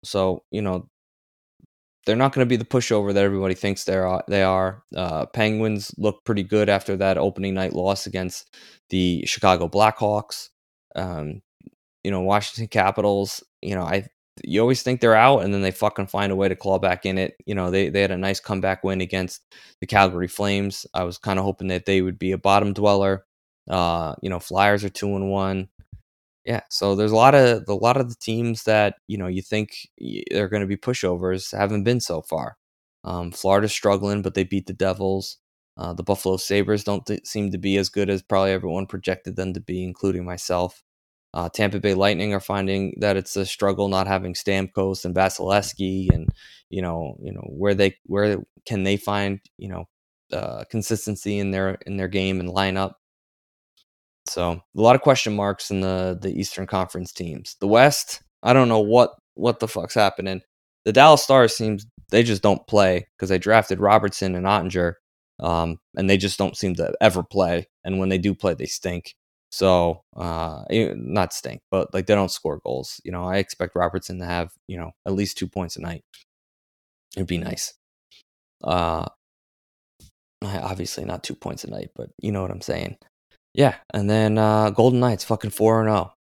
so, 0.04 0.44
you 0.52 0.62
know, 0.62 0.88
they're 2.06 2.16
not 2.16 2.34
going 2.34 2.46
to 2.46 2.50
be 2.50 2.56
the 2.56 2.66
pushover 2.66 3.14
that 3.14 3.24
everybody 3.24 3.54
thinks 3.56 3.84
they 3.84 3.96
are. 3.96 4.24
They 4.28 4.44
are. 4.44 4.84
Uh, 4.96 5.26
Penguins 5.28 5.94
look 5.98 6.24
pretty 6.26 6.44
good 6.44 6.70
after 6.70 6.96
that 6.98 7.18
opening 7.18 7.54
night 7.54 7.74
loss 7.74 8.06
against 8.06 8.56
the 8.90 9.26
Chicago 9.26 9.68
Blackhawks. 9.68 10.50
Um, 10.96 11.42
you 12.10 12.12
know, 12.12 12.22
Washington 12.22 12.68
Capitals, 12.68 13.44
you 13.62 13.76
know, 13.76 13.84
I 13.84 14.08
you 14.44 14.62
always 14.62 14.82
think 14.82 15.00
they're 15.00 15.14
out 15.14 15.44
and 15.44 15.54
then 15.54 15.62
they 15.62 15.70
fucking 15.70 16.08
find 16.08 16.32
a 16.32 16.36
way 16.36 16.50
to 16.50 16.56
claw 16.56 16.80
back 16.80 17.06
in 17.06 17.20
it. 17.20 17.36
You 17.46 17.54
know, 17.54 17.70
they 17.70 17.90
they 17.90 18.02
had 18.02 18.10
a 18.10 18.18
nice 18.18 18.40
comeback 18.40 18.84
win 18.84 19.00
against 19.00 19.44
the 19.80 19.86
Calgary 19.86 20.28
Flames. 20.28 20.88
I 20.92 21.04
was 21.04 21.20
kind 21.20 21.38
of 21.38 21.46
hoping 21.46 21.68
that 21.68 21.86
they 21.86 22.02
would 22.02 22.18
be 22.18 22.32
a 22.32 22.38
bottom 22.40 22.74
dweller. 22.74 23.26
Uh, 23.70 24.16
you 24.24 24.30
know, 24.32 24.40
Flyers 24.40 24.84
are 24.84 24.90
2 24.90 25.16
and 25.16 25.30
1. 25.30 25.70
Yeah, 26.46 26.62
so 26.72 26.96
there's 26.96 27.12
a 27.12 27.16
lot 27.16 27.36
of 27.36 27.64
a 27.68 27.74
lot 27.76 27.98
of 27.98 28.10
the 28.10 28.16
teams 28.20 28.64
that, 28.64 28.96
you 29.08 29.20
know, 29.20 29.28
you 29.28 29.44
think 29.44 29.72
they're 30.32 30.50
going 30.50 30.62
to 30.62 30.68
be 30.68 30.78
pushovers 30.78 31.56
haven't 31.56 31.84
been 31.84 32.00
so 32.00 32.24
far. 32.24 32.58
Um, 33.04 33.32
Florida's 33.32 33.72
struggling, 33.72 34.24
but 34.24 34.34
they 34.34 34.44
beat 34.46 34.66
the 34.66 34.74
Devils. 34.74 35.38
Uh, 35.78 35.94
the 35.94 36.04
Buffalo 36.04 36.38
Sabres 36.38 36.84
don't 36.84 37.06
th- 37.06 37.28
seem 37.28 37.52
to 37.52 37.60
be 37.60 37.78
as 37.78 37.90
good 37.90 38.10
as 38.10 38.24
probably 38.24 38.52
everyone 38.52 38.88
projected 38.88 39.36
them 39.36 39.54
to 39.54 39.62
be, 39.62 39.84
including 39.84 40.26
myself. 40.26 40.82
Uh, 41.34 41.50
Tampa 41.50 41.80
Bay 41.80 41.94
Lightning 41.94 42.34
are 42.34 42.40
finding 42.40 42.96
that 43.00 43.18
it's 43.18 43.36
a 43.36 43.46
struggle 43.46 43.88
not 43.88 44.08
having 44.08 44.34
Stamkos 44.34 45.06
and 45.06 45.16
Vasilevskiy, 45.16 46.12
and 46.14 46.30
you 46.70 46.82
know, 46.82 47.18
you 47.22 47.32
know 47.32 47.48
where 47.50 47.76
they 47.76 47.96
where 48.06 48.38
can 48.66 48.84
they 48.84 48.98
find 48.98 49.40
you 49.58 49.70
know 49.70 49.86
uh, 50.34 50.64
consistency 50.70 51.40
in 51.40 51.52
their 51.52 51.78
in 51.86 51.98
their 51.98 52.08
game 52.08 52.40
and 52.40 52.50
lineup. 52.50 52.94
So 54.28 54.52
a 54.52 54.82
lot 54.82 54.96
of 54.96 55.02
question 55.02 55.36
marks 55.36 55.72
in 55.72 55.82
the 55.82 56.18
the 56.20 56.32
Eastern 56.32 56.68
Conference 56.68 57.12
teams. 57.12 57.56
The 57.60 57.68
West, 57.68 58.22
I 58.44 58.54
don't 58.54 58.70
know 58.70 58.80
what 58.80 59.12
what 59.36 59.60
the 59.60 59.68
fuck's 59.68 59.96
happening. 59.96 60.42
The 60.86 60.94
Dallas 60.94 61.24
Stars 61.24 61.56
seems 61.56 61.86
they 62.10 62.24
just 62.24 62.42
don't 62.42 62.66
play 62.68 63.08
because 63.16 63.30
they 63.30 63.38
drafted 63.38 63.80
Robertson 63.80 64.36
and 64.36 64.46
Oettinger, 64.46 64.94
um, 65.40 65.80
and 65.96 66.10
they 66.10 66.18
just 66.18 66.38
don't 66.38 66.58
seem 66.58 66.76
to 66.76 66.94
ever 67.02 67.24
play. 67.24 67.68
And 67.84 68.00
when 68.00 68.10
they 68.10 68.18
do 68.18 68.34
play, 68.34 68.54
they 68.54 68.66
stink. 68.66 69.16
So, 69.52 70.04
uh, 70.16 70.64
eh, 70.70 70.94
not 70.96 71.34
stink, 71.34 71.62
but 71.72 71.94
like 71.94 72.06
they 72.06 72.16
don't 72.16 72.32
score 72.32 72.60
goals. 72.64 73.02
You 73.04 73.12
know, 73.12 73.26
I 73.26 73.38
expect 73.38 73.76
Robertson 73.76 74.20
to 74.20 74.26
have, 74.26 74.52
you 74.68 74.78
know, 74.78 74.92
at 75.06 75.14
least 75.14 75.38
two 75.38 75.48
points 75.48 75.76
a 75.76 75.82
night. 75.82 76.04
It'd 77.16 77.28
be 77.28 77.40
nice. 77.40 77.74
Uh, 78.64 79.08
obviously 80.44 81.06
not 81.06 81.24
two 81.24 81.36
points 81.36 81.64
a 81.64 81.70
night, 81.70 81.90
but 81.96 82.10
you 82.22 82.32
know 82.32 82.42
what 82.42 82.52
I'm 82.52 82.62
saying. 82.62 82.98
Yeah, 83.54 83.76
and 83.94 84.10
then 84.10 84.38
uh, 84.38 84.70
Golden 84.70 85.00
Knights 85.00 85.24
fucking 85.24 85.52
four 85.52 85.82
and 85.82 85.90
zero. 85.90 86.12
Oh. 86.12 86.14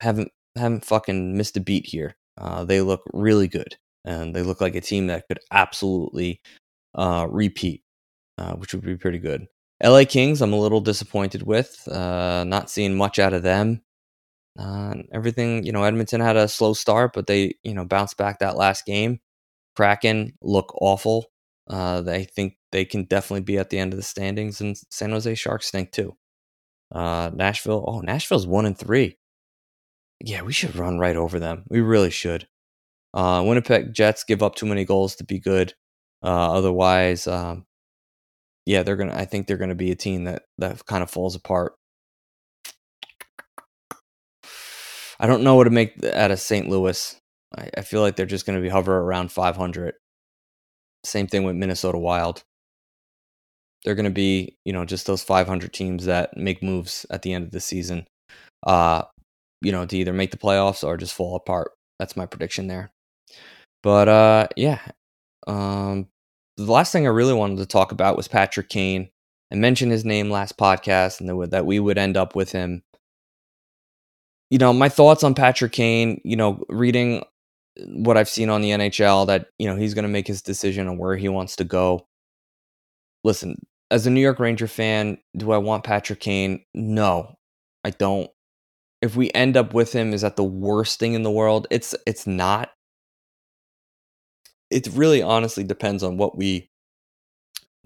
Haven't 0.00 0.30
haven't 0.56 0.84
fucking 0.84 1.36
missed 1.36 1.56
a 1.56 1.60
beat 1.60 1.86
here. 1.86 2.14
Uh, 2.36 2.64
they 2.64 2.80
look 2.80 3.02
really 3.12 3.48
good, 3.48 3.76
and 4.04 4.34
they 4.34 4.42
look 4.42 4.60
like 4.60 4.74
a 4.74 4.80
team 4.80 5.06
that 5.06 5.26
could 5.28 5.38
absolutely 5.52 6.40
uh, 6.94 7.26
repeat, 7.30 7.82
uh, 8.38 8.54
which 8.54 8.74
would 8.74 8.84
be 8.84 8.96
pretty 8.96 9.18
good. 9.18 9.46
LA 9.82 10.04
Kings, 10.04 10.40
I'm 10.40 10.52
a 10.52 10.58
little 10.58 10.80
disappointed 10.80 11.42
with. 11.42 11.86
Uh, 11.88 12.44
not 12.44 12.70
seeing 12.70 12.94
much 12.94 13.18
out 13.18 13.32
of 13.32 13.42
them. 13.42 13.82
Uh, 14.58 14.94
everything, 15.12 15.64
you 15.64 15.72
know, 15.72 15.82
Edmonton 15.82 16.20
had 16.20 16.36
a 16.36 16.46
slow 16.48 16.74
start, 16.74 17.12
but 17.12 17.26
they, 17.26 17.54
you 17.64 17.74
know, 17.74 17.84
bounced 17.84 18.16
back 18.16 18.38
that 18.38 18.56
last 18.56 18.86
game. 18.86 19.20
Kraken 19.76 20.34
look 20.40 20.72
awful. 20.80 21.26
Uh, 21.68 22.02
they 22.02 22.24
think 22.24 22.54
they 22.70 22.84
can 22.84 23.04
definitely 23.04 23.40
be 23.40 23.58
at 23.58 23.70
the 23.70 23.78
end 23.78 23.92
of 23.92 23.96
the 23.96 24.02
standings, 24.02 24.60
and 24.60 24.76
San 24.90 25.10
Jose 25.10 25.34
Sharks 25.34 25.66
stink 25.66 25.90
too. 25.90 26.16
Uh, 26.92 27.30
Nashville, 27.34 27.84
oh, 27.88 28.00
Nashville's 28.00 28.46
one 28.46 28.66
and 28.66 28.78
three. 28.78 29.18
Yeah, 30.20 30.42
we 30.42 30.52
should 30.52 30.76
run 30.76 30.98
right 30.98 31.16
over 31.16 31.40
them. 31.40 31.64
We 31.68 31.80
really 31.80 32.10
should. 32.10 32.46
Uh, 33.12 33.42
Winnipeg 33.46 33.92
Jets 33.92 34.24
give 34.24 34.42
up 34.42 34.54
too 34.54 34.66
many 34.66 34.84
goals 34.84 35.16
to 35.16 35.24
be 35.24 35.38
good. 35.38 35.74
Uh, 36.22 36.52
otherwise, 36.54 37.26
um, 37.26 37.66
yeah, 38.66 38.82
they're 38.82 38.96
gonna. 38.96 39.14
I 39.14 39.24
think 39.24 39.46
they're 39.46 39.56
gonna 39.56 39.74
be 39.74 39.90
a 39.90 39.96
team 39.96 40.24
that 40.24 40.42
that 40.58 40.84
kind 40.86 41.02
of 41.02 41.10
falls 41.10 41.34
apart. 41.34 41.74
I 45.20 45.26
don't 45.26 45.42
know 45.42 45.54
what 45.54 45.64
to 45.64 45.70
make 45.70 46.02
out 46.04 46.30
of 46.30 46.40
St. 46.40 46.68
Louis. 46.68 47.16
I, 47.56 47.70
I 47.78 47.80
feel 47.82 48.00
like 48.00 48.16
they're 48.16 48.26
just 48.26 48.46
to 48.58 48.62
be 48.62 48.68
hover 48.68 48.98
around 48.98 49.30
500. 49.30 49.94
Same 51.04 51.26
thing 51.26 51.44
with 51.44 51.56
Minnesota 51.56 51.98
Wild. 51.98 52.42
They're 53.84 53.94
to 54.04 54.10
be, 54.10 54.56
you 54.64 54.72
know, 54.72 54.84
just 54.84 55.06
those 55.06 55.22
500 55.22 55.72
teams 55.72 56.06
that 56.06 56.36
make 56.36 56.62
moves 56.62 57.04
at 57.10 57.22
the 57.22 57.32
end 57.32 57.44
of 57.44 57.50
the 57.52 57.60
season. 57.60 58.06
Uh, 58.66 59.02
you 59.60 59.72
know, 59.72 59.86
to 59.86 59.96
either 59.96 60.12
make 60.12 60.30
the 60.30 60.36
playoffs 60.36 60.82
or 60.82 60.96
just 60.96 61.14
fall 61.14 61.36
apart. 61.36 61.72
That's 61.98 62.16
my 62.16 62.26
prediction 62.26 62.66
there. 62.66 62.90
But 63.82 64.08
uh, 64.08 64.48
yeah, 64.56 64.80
um, 65.46 66.08
the 66.56 66.72
last 66.72 66.92
thing 66.92 67.06
I 67.06 67.10
really 67.10 67.34
wanted 67.34 67.58
to 67.58 67.66
talk 67.66 67.92
about 67.92 68.16
was 68.16 68.28
Patrick 68.28 68.68
Kane. 68.68 69.10
I 69.52 69.56
mentioned 69.56 69.92
his 69.92 70.04
name 70.04 70.30
last 70.30 70.56
podcast 70.56 71.20
and 71.20 71.52
that 71.52 71.66
we 71.66 71.80
would 71.80 71.98
end 71.98 72.16
up 72.16 72.34
with 72.34 72.52
him. 72.52 72.82
You 74.50 74.58
know, 74.58 74.72
my 74.72 74.88
thoughts 74.88 75.24
on 75.24 75.34
Patrick 75.34 75.72
Kane, 75.72 76.20
you 76.24 76.36
know, 76.36 76.62
reading 76.68 77.24
what 77.86 78.16
I've 78.16 78.28
seen 78.28 78.50
on 78.50 78.60
the 78.60 78.70
NHL 78.70 79.26
that, 79.26 79.48
you 79.58 79.66
know, 79.68 79.76
he's 79.76 79.94
going 79.94 80.04
to 80.04 80.08
make 80.08 80.26
his 80.28 80.42
decision 80.42 80.86
on 80.88 80.98
where 80.98 81.16
he 81.16 81.28
wants 81.28 81.56
to 81.56 81.64
go. 81.64 82.06
listen, 83.24 83.66
as 83.90 84.06
a 84.06 84.10
New 84.10 84.20
York 84.20 84.38
Ranger 84.40 84.66
fan, 84.68 85.18
do 85.36 85.52
I 85.52 85.58
want 85.58 85.84
Patrick 85.84 86.20
Kane? 86.20 86.64
No, 86.74 87.36
I 87.84 87.90
don't. 87.90 88.30
If 89.02 89.16
we 89.16 89.30
end 89.32 89.56
up 89.56 89.74
with 89.74 89.92
him, 89.92 90.14
is 90.14 90.22
that 90.22 90.36
the 90.36 90.44
worst 90.44 90.98
thing 90.98 91.14
in 91.14 91.22
the 91.22 91.30
world? 91.30 91.66
It's 91.70 91.94
it's 92.06 92.26
not. 92.26 92.70
It 94.74 94.88
really 94.92 95.22
honestly 95.22 95.62
depends 95.62 96.02
on 96.02 96.16
what 96.16 96.36
we 96.36 96.68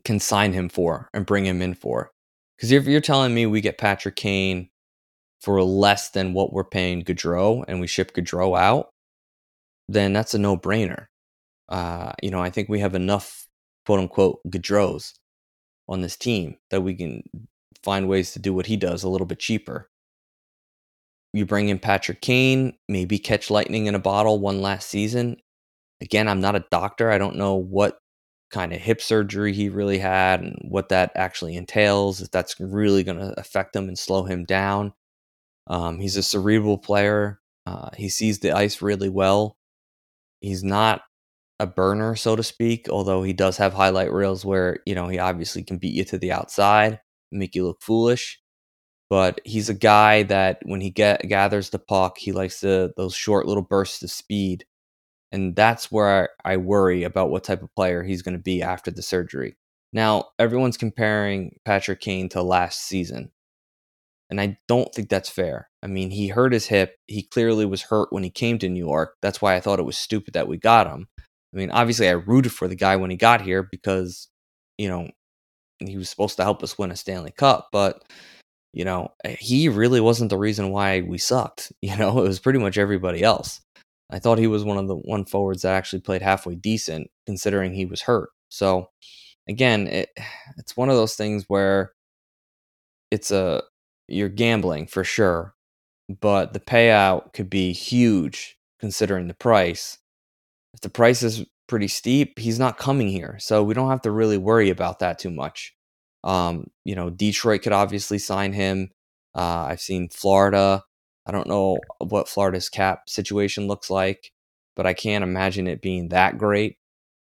can 0.04 0.18
sign 0.18 0.54
him 0.54 0.70
for 0.70 1.10
and 1.12 1.26
bring 1.26 1.44
him 1.44 1.60
in 1.60 1.74
for. 1.74 2.10
Because 2.56 2.72
if 2.72 2.86
you're 2.86 3.02
telling 3.02 3.34
me 3.34 3.44
we 3.44 3.60
get 3.60 3.76
Patrick 3.76 4.16
Kane 4.16 4.70
for 5.42 5.62
less 5.62 6.08
than 6.08 6.32
what 6.32 6.50
we're 6.50 6.64
paying 6.64 7.04
Goodrow 7.04 7.62
and 7.68 7.78
we 7.78 7.86
ship 7.86 8.14
Goodrow 8.14 8.58
out, 8.58 8.88
then 9.86 10.14
that's 10.14 10.32
a 10.32 10.38
no 10.38 10.56
brainer. 10.56 11.08
Uh, 11.68 12.12
you 12.22 12.30
know, 12.30 12.40
I 12.40 12.48
think 12.48 12.70
we 12.70 12.80
have 12.80 12.94
enough 12.94 13.46
quote 13.84 14.00
unquote 14.00 14.40
Goodrows 14.48 15.12
on 15.90 16.00
this 16.00 16.16
team 16.16 16.56
that 16.70 16.80
we 16.80 16.94
can 16.94 17.22
find 17.82 18.08
ways 18.08 18.32
to 18.32 18.38
do 18.38 18.54
what 18.54 18.64
he 18.64 18.78
does 18.78 19.02
a 19.02 19.10
little 19.10 19.26
bit 19.26 19.40
cheaper. 19.40 19.90
You 21.34 21.44
bring 21.44 21.68
in 21.68 21.78
Patrick 21.80 22.22
Kane, 22.22 22.78
maybe 22.88 23.18
catch 23.18 23.50
lightning 23.50 23.84
in 23.84 23.94
a 23.94 23.98
bottle 23.98 24.38
one 24.38 24.62
last 24.62 24.88
season. 24.88 25.36
Again, 26.00 26.28
I'm 26.28 26.40
not 26.40 26.56
a 26.56 26.64
doctor. 26.70 27.10
I 27.10 27.18
don't 27.18 27.36
know 27.36 27.54
what 27.54 27.98
kind 28.50 28.72
of 28.72 28.80
hip 28.80 29.00
surgery 29.02 29.52
he 29.52 29.68
really 29.68 29.98
had 29.98 30.40
and 30.40 30.56
what 30.68 30.88
that 30.90 31.12
actually 31.14 31.56
entails, 31.56 32.22
if 32.22 32.30
that's 32.30 32.58
really 32.60 33.02
going 33.04 33.18
to 33.18 33.38
affect 33.38 33.76
him 33.76 33.88
and 33.88 33.98
slow 33.98 34.24
him 34.24 34.44
down. 34.44 34.92
Um, 35.66 35.98
he's 36.00 36.16
a 36.16 36.22
cerebral 36.22 36.78
player. 36.78 37.40
Uh, 37.66 37.90
he 37.96 38.08
sees 38.08 38.38
the 38.40 38.52
ice 38.52 38.82
really 38.82 39.08
well. 39.10 39.56
He's 40.40 40.64
not 40.64 41.02
a 41.60 41.66
burner, 41.66 42.16
so 42.16 42.36
to 42.36 42.42
speak, 42.42 42.88
although 42.90 43.22
he 43.22 43.32
does 43.32 43.56
have 43.58 43.74
highlight 43.74 44.12
reels 44.12 44.44
where, 44.44 44.78
you 44.86 44.94
know, 44.94 45.08
he 45.08 45.18
obviously 45.18 45.62
can 45.64 45.78
beat 45.78 45.94
you 45.94 46.04
to 46.06 46.18
the 46.18 46.32
outside, 46.32 47.00
make 47.32 47.54
you 47.54 47.66
look 47.66 47.82
foolish. 47.82 48.40
But 49.10 49.40
he's 49.44 49.68
a 49.70 49.74
guy 49.74 50.24
that 50.24 50.60
when 50.64 50.80
he 50.80 50.90
get 50.90 51.28
gathers 51.28 51.70
the 51.70 51.78
puck, 51.78 52.18
he 52.18 52.32
likes 52.32 52.60
the 52.60 52.92
those 52.96 53.14
short 53.14 53.46
little 53.46 53.62
bursts 53.62 54.02
of 54.02 54.10
speed 54.10 54.66
and 55.32 55.54
that's 55.54 55.92
where 55.92 56.30
I, 56.44 56.56
worry 56.56 57.04
about 57.04 57.30
what 57.30 57.44
type 57.44 57.62
of 57.62 57.74
player 57.74 58.02
he's 58.02 58.22
going 58.22 58.36
to 58.36 58.42
be 58.42 58.62
after 58.62 58.90
the 58.90 59.02
surgery. 59.02 59.56
Now, 59.92 60.30
everyone's 60.38 60.76
comparing 60.76 61.58
Patrick 61.64 62.00
Kane 62.00 62.28
to 62.30 62.42
last 62.42 62.82
season. 62.82 63.30
And 64.30 64.40
I 64.40 64.58
don't 64.68 64.92
think 64.94 65.08
that's 65.08 65.30
fair. 65.30 65.70
I 65.82 65.86
mean, 65.86 66.10
he 66.10 66.28
hurt 66.28 66.52
his 66.52 66.66
hip. 66.66 66.96
He 67.06 67.22
clearly 67.22 67.64
was 67.64 67.82
hurt 67.82 68.12
when 68.12 68.22
he 68.22 68.30
came 68.30 68.58
to 68.58 68.68
New 68.68 68.84
York. 68.84 69.14
That's 69.22 69.40
why 69.40 69.54
I 69.54 69.60
thought 69.60 69.78
it 69.78 69.86
was 69.86 69.96
stupid 69.96 70.34
that 70.34 70.48
we 70.48 70.58
got 70.58 70.86
him. 70.86 71.08
I 71.54 71.56
mean, 71.56 71.70
obviously, 71.70 72.08
I 72.08 72.12
rooted 72.12 72.52
for 72.52 72.68
the 72.68 72.76
guy 72.76 72.96
when 72.96 73.10
he 73.10 73.16
got 73.16 73.40
here 73.40 73.62
because, 73.62 74.28
you 74.76 74.88
know, 74.88 75.08
he 75.78 75.96
was 75.96 76.10
supposed 76.10 76.36
to 76.36 76.42
help 76.42 76.62
us 76.62 76.76
win 76.78 76.90
a 76.90 76.96
Stanley 76.96 77.30
Cup. 77.30 77.68
But, 77.72 78.04
you 78.74 78.84
know, 78.84 79.12
eh, 79.24 79.36
he 79.38 79.70
really 79.70 80.00
wasn't 80.00 80.28
the 80.28 80.36
reason 80.36 80.70
why 80.70 81.00
we 81.00 81.18
sucked. 81.18 81.72
You 81.82 81.96
know, 81.96 82.18
it 82.18 82.28
was 82.28 82.40
pretty 82.40 82.58
much 82.58 82.76
everybody 82.76 83.22
else. 83.22 83.62
I 84.10 84.18
thought 84.18 84.38
he 84.38 84.46
was 84.46 84.64
one 84.64 84.78
of 84.78 84.88
the 84.88 84.96
one 84.96 85.24
forwards 85.24 85.62
that 85.62 85.74
actually 85.74 86.00
played 86.00 86.22
halfway 86.22 86.54
decent 86.54 87.10
considering 87.26 87.74
he 87.74 87.86
was 87.86 88.02
hurt. 88.02 88.30
So 88.48 88.90
again, 89.48 89.86
it 89.88 90.10
it's 90.56 90.76
one 90.76 90.88
of 90.90 90.96
those 90.96 91.14
things 91.14 91.44
where 91.48 91.92
it's 93.10 93.30
a 93.30 93.62
you're 94.08 94.28
gambling 94.28 94.86
for 94.86 95.04
sure, 95.04 95.54
but 96.20 96.52
the 96.52 96.60
payout 96.60 97.32
could 97.34 97.50
be 97.50 97.72
huge 97.72 98.56
considering 98.80 99.28
the 99.28 99.34
price. 99.34 99.98
If 100.74 100.80
the 100.80 100.90
price 100.90 101.22
is 101.22 101.44
pretty 101.66 101.88
steep, 101.88 102.38
he's 102.38 102.58
not 102.58 102.78
coming 102.78 103.08
here. 103.08 103.36
So 103.38 103.62
we 103.62 103.74
don't 103.74 103.90
have 103.90 104.02
to 104.02 104.10
really 104.10 104.38
worry 104.38 104.70
about 104.70 105.00
that 105.00 105.18
too 105.18 105.30
much. 105.30 105.74
Um, 106.24 106.68
you 106.84 106.94
know, 106.94 107.10
Detroit 107.10 107.62
could 107.62 107.72
obviously 107.72 108.18
sign 108.18 108.52
him. 108.52 108.90
Uh, 109.34 109.66
I've 109.68 109.80
seen 109.80 110.08
Florida 110.08 110.82
I 111.28 111.32
don't 111.32 111.46
know 111.46 111.78
what 111.98 112.28
Florida's 112.28 112.68
cap 112.70 113.08
situation 113.08 113.66
looks 113.68 113.90
like, 113.90 114.32
but 114.76 114.86
I 114.86 114.94
can't 114.94 115.22
imagine 115.24 115.66
it 115.68 115.82
being 115.82 116.08
that 116.08 116.38
great. 116.38 116.78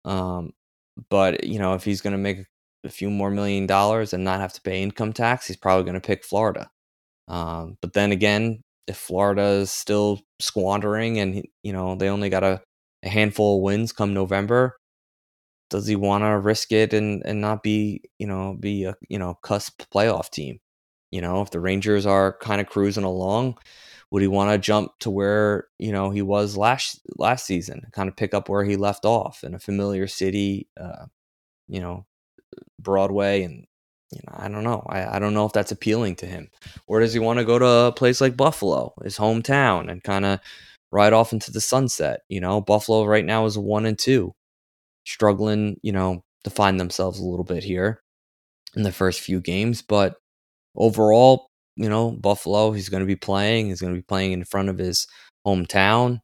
Um, 0.04 0.52
but 1.10 1.44
you 1.44 1.58
know, 1.58 1.74
if 1.74 1.84
he's 1.84 2.02
going 2.02 2.12
to 2.12 2.18
make 2.18 2.38
a 2.84 2.90
few 2.90 3.10
more 3.10 3.30
million 3.30 3.66
dollars 3.66 4.12
and 4.12 4.24
not 4.24 4.40
have 4.40 4.52
to 4.54 4.62
pay 4.62 4.82
income 4.82 5.12
tax, 5.12 5.46
he's 5.46 5.56
probably 5.56 5.84
going 5.84 5.94
to 5.94 6.06
pick 6.06 6.24
Florida. 6.24 6.70
Um, 7.28 7.78
but 7.80 7.94
then 7.94 8.12
again, 8.12 8.62
if 8.86 8.96
Florida 8.96 9.42
is 9.42 9.70
still 9.70 10.20
squandering 10.40 11.18
and 11.18 11.44
you 11.62 11.72
know 11.72 11.96
they 11.96 12.08
only 12.08 12.28
got 12.30 12.44
a, 12.44 12.62
a 13.02 13.08
handful 13.08 13.56
of 13.56 13.62
wins 13.62 13.92
come 13.92 14.14
November, 14.14 14.76
does 15.70 15.86
he 15.86 15.96
want 15.96 16.22
to 16.24 16.38
risk 16.38 16.72
it 16.72 16.92
and 16.92 17.22
and 17.26 17.40
not 17.40 17.62
be 17.62 18.02
you 18.18 18.26
know 18.26 18.56
be 18.58 18.84
a 18.84 18.94
you 19.08 19.18
know 19.18 19.34
cusp 19.42 19.82
playoff 19.92 20.30
team? 20.30 20.58
You 21.10 21.20
know, 21.20 21.42
if 21.42 21.50
the 21.50 21.60
Rangers 21.60 22.06
are 22.06 22.36
kind 22.40 22.60
of 22.60 22.68
cruising 22.68 23.04
along, 23.04 23.58
would 24.10 24.22
he 24.22 24.28
want 24.28 24.50
to 24.50 24.58
jump 24.58 24.92
to 25.00 25.10
where 25.10 25.66
you 25.78 25.92
know 25.92 26.10
he 26.10 26.22
was 26.22 26.56
last 26.56 27.00
last 27.16 27.46
season, 27.46 27.82
kind 27.92 28.08
of 28.08 28.16
pick 28.16 28.34
up 28.34 28.48
where 28.48 28.64
he 28.64 28.76
left 28.76 29.04
off 29.04 29.44
in 29.44 29.54
a 29.54 29.58
familiar 29.58 30.06
city, 30.06 30.68
uh, 30.80 31.06
you 31.68 31.80
know, 31.80 32.06
Broadway, 32.80 33.42
and 33.42 33.66
you 34.12 34.20
know, 34.26 34.34
I 34.36 34.48
don't 34.48 34.64
know. 34.64 34.84
I, 34.88 35.16
I 35.16 35.18
don't 35.18 35.34
know 35.34 35.46
if 35.46 35.52
that's 35.52 35.72
appealing 35.72 36.16
to 36.16 36.26
him, 36.26 36.50
or 36.86 37.00
does 37.00 37.12
he 37.12 37.18
want 37.18 37.38
to 37.38 37.44
go 37.44 37.58
to 37.58 37.66
a 37.66 37.92
place 37.92 38.20
like 38.20 38.36
Buffalo, 38.36 38.94
his 39.02 39.18
hometown, 39.18 39.90
and 39.90 40.02
kind 40.02 40.24
of 40.24 40.40
ride 40.92 41.12
off 41.12 41.32
into 41.32 41.50
the 41.50 41.60
sunset? 41.60 42.20
You 42.28 42.40
know, 42.40 42.60
Buffalo 42.60 43.04
right 43.04 43.24
now 43.24 43.46
is 43.46 43.58
one 43.58 43.86
and 43.86 43.98
two, 43.98 44.34
struggling, 45.04 45.80
you 45.82 45.92
know, 45.92 46.22
to 46.44 46.50
find 46.50 46.78
themselves 46.78 47.18
a 47.18 47.24
little 47.24 47.44
bit 47.44 47.64
here 47.64 48.02
in 48.76 48.82
the 48.82 48.92
first 48.92 49.20
few 49.20 49.40
games, 49.40 49.82
but 49.82 50.16
overall, 50.76 51.50
you 51.76 51.88
know, 51.88 52.10
Buffalo, 52.10 52.72
he's 52.72 52.88
going 52.88 53.02
to 53.02 53.06
be 53.06 53.16
playing. 53.16 53.68
He's 53.68 53.80
going 53.80 53.92
to 53.92 53.98
be 53.98 54.04
playing 54.04 54.32
in 54.32 54.44
front 54.44 54.68
of 54.68 54.78
his 54.78 55.06
hometown. 55.46 56.20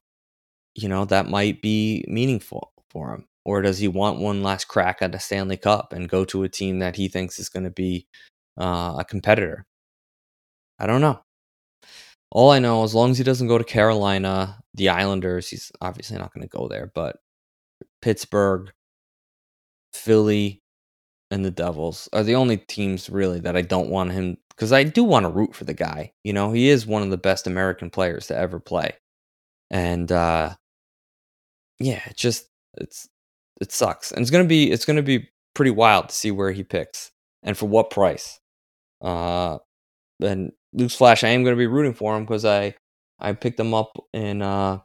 You 0.74 0.88
know, 0.88 1.04
that 1.04 1.28
might 1.28 1.60
be 1.60 2.04
meaningful 2.08 2.72
for 2.90 3.14
him. 3.14 3.26
Or 3.44 3.60
does 3.60 3.78
he 3.78 3.88
want 3.88 4.20
one 4.20 4.42
last 4.42 4.66
crack 4.66 4.98
at 5.02 5.14
a 5.14 5.18
Stanley 5.18 5.56
Cup 5.56 5.92
and 5.92 6.08
go 6.08 6.24
to 6.26 6.44
a 6.44 6.48
team 6.48 6.78
that 6.78 6.96
he 6.96 7.08
thinks 7.08 7.38
is 7.38 7.48
going 7.48 7.64
to 7.64 7.70
be 7.70 8.06
uh, 8.58 8.96
a 8.98 9.04
competitor? 9.04 9.66
I 10.78 10.86
don't 10.86 11.00
know. 11.00 11.20
All 12.30 12.50
I 12.50 12.60
know, 12.60 12.82
as 12.82 12.94
long 12.94 13.10
as 13.10 13.18
he 13.18 13.24
doesn't 13.24 13.48
go 13.48 13.58
to 13.58 13.64
Carolina, 13.64 14.58
the 14.74 14.88
Islanders, 14.88 15.48
he's 15.48 15.70
obviously 15.82 16.16
not 16.16 16.32
going 16.32 16.48
to 16.48 16.56
go 16.56 16.66
there, 16.66 16.90
but 16.94 17.16
Pittsburgh, 18.00 18.72
Philly, 19.92 20.62
and 21.30 21.44
the 21.44 21.50
Devils 21.50 22.08
are 22.12 22.22
the 22.22 22.34
only 22.34 22.58
teams 22.58 23.10
really 23.10 23.40
that 23.40 23.56
I 23.56 23.62
don't 23.62 23.88
want 23.88 24.12
him 24.12 24.36
because 24.56 24.72
I 24.72 24.84
do 24.84 25.04
want 25.04 25.24
to 25.24 25.30
root 25.30 25.54
for 25.54 25.64
the 25.64 25.74
guy. 25.74 26.12
You 26.24 26.32
know, 26.32 26.52
he 26.52 26.68
is 26.68 26.86
one 26.86 27.02
of 27.02 27.10
the 27.10 27.18
best 27.18 27.46
American 27.46 27.90
players 27.90 28.28
to 28.28 28.36
ever 28.36 28.60
play. 28.60 28.94
And 29.70 30.10
uh 30.12 30.54
yeah, 31.78 32.02
it 32.06 32.16
just 32.16 32.46
it's 32.76 33.08
it 33.60 33.72
sucks. 33.72 34.12
And 34.12 34.22
it's 34.22 34.30
to 34.44 34.44
be 34.44 34.70
it's 34.70 34.84
to 34.96 35.02
be 35.02 35.28
pretty 35.54 35.70
wild 35.70 36.08
to 36.08 36.14
see 36.14 36.30
where 36.30 36.52
he 36.52 36.64
picks 36.64 37.10
and 37.42 37.56
for 37.56 37.66
what 37.68 37.90
price. 37.90 38.40
Uh 39.00 39.58
and 40.22 40.52
Luke's 40.72 40.94
Flash, 40.96 41.24
I 41.24 41.28
am 41.28 41.44
to 41.54 41.58
be 41.58 41.66
rooting 41.66 41.94
for 41.94 42.16
him 42.16 42.24
because 42.24 42.44
I 42.44 42.74
I 43.18 43.32
picked 43.34 43.60
him 43.60 43.74
up 43.74 43.92
in 44.12 44.42
uh, 44.42 44.78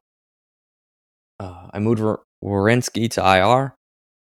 uh 1.39 1.67
I 1.71 1.79
moved 1.79 2.01
Werenski 2.43 3.09
to 3.11 3.21
IR 3.21 3.76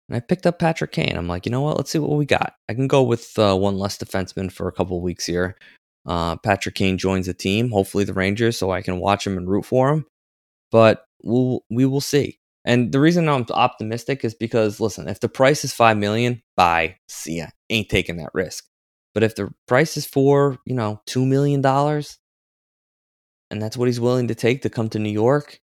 and 0.09 0.17
I 0.17 0.21
picked 0.21 0.47
up 0.47 0.59
Patrick 0.59 0.93
Kane. 0.93 1.17
I'm 1.17 1.29
like, 1.29 1.47
you 1.47 1.53
know 1.53 1.61
what? 1.61 1.77
Let's 1.77 1.91
see 1.91 1.99
what 1.99 2.17
we 2.17 2.27
got. 2.27 2.55
I 2.69 2.75
can 2.75 2.89
go 2.89 3.03
with 3.03 3.39
uh, 3.39 3.57
one 3.57 3.79
less 3.79 3.99
defenseman 3.99 4.51
for 4.51 4.69
a 4.69 4.73
couple 4.73 5.01
weeks 5.01 5.27
here. 5.27 5.57
Uh, 6.05 6.37
Patrick 6.37 6.75
Kane 6.75 6.99
joins 6.99 7.27
the 7.27 7.35
team, 7.35 7.71
hopefully 7.71 8.05
the 8.05 8.13
Rangers, 8.13 8.59
so 8.59 8.71
I 8.71 8.83
can 8.83 8.99
watch 8.99 9.27
him 9.27 9.37
and 9.37 9.49
root 9.49 9.65
for 9.65 9.91
him. 9.93 10.05
But 10.71 11.05
we'll 11.23 11.65
we 11.71 11.87
will 11.87 12.01
see. 12.01 12.39
And 12.65 12.93
the 12.93 13.01
reason 13.01 13.29
I'm 13.29 13.47
optimistic 13.51 14.25
is 14.25 14.35
because 14.35 14.81
listen, 14.81 15.09
if 15.09 15.21
the 15.21 15.29
price 15.29 15.65
is 15.65 15.73
five 15.73 15.97
million, 15.97 16.43
buy. 16.57 16.97
See 17.09 17.39
ya. 17.39 17.47
Ain't 17.71 17.89
taking 17.89 18.17
that 18.17 18.31
risk. 18.35 18.67
But 19.15 19.23
if 19.23 19.35
the 19.35 19.53
price 19.67 19.97
is 19.97 20.07
for 20.07 20.59
you 20.67 20.75
know 20.75 21.01
two 21.07 21.25
million 21.25 21.61
dollars, 21.61 22.19
and 23.51 23.63
that's 23.63 23.77
what 23.77 23.89
he's 23.89 24.01
willing 24.01 24.29
to 24.29 24.35
take 24.35 24.63
to 24.63 24.71
come 24.71 24.89
to 24.91 24.99
New 24.99 25.11
York, 25.11 25.61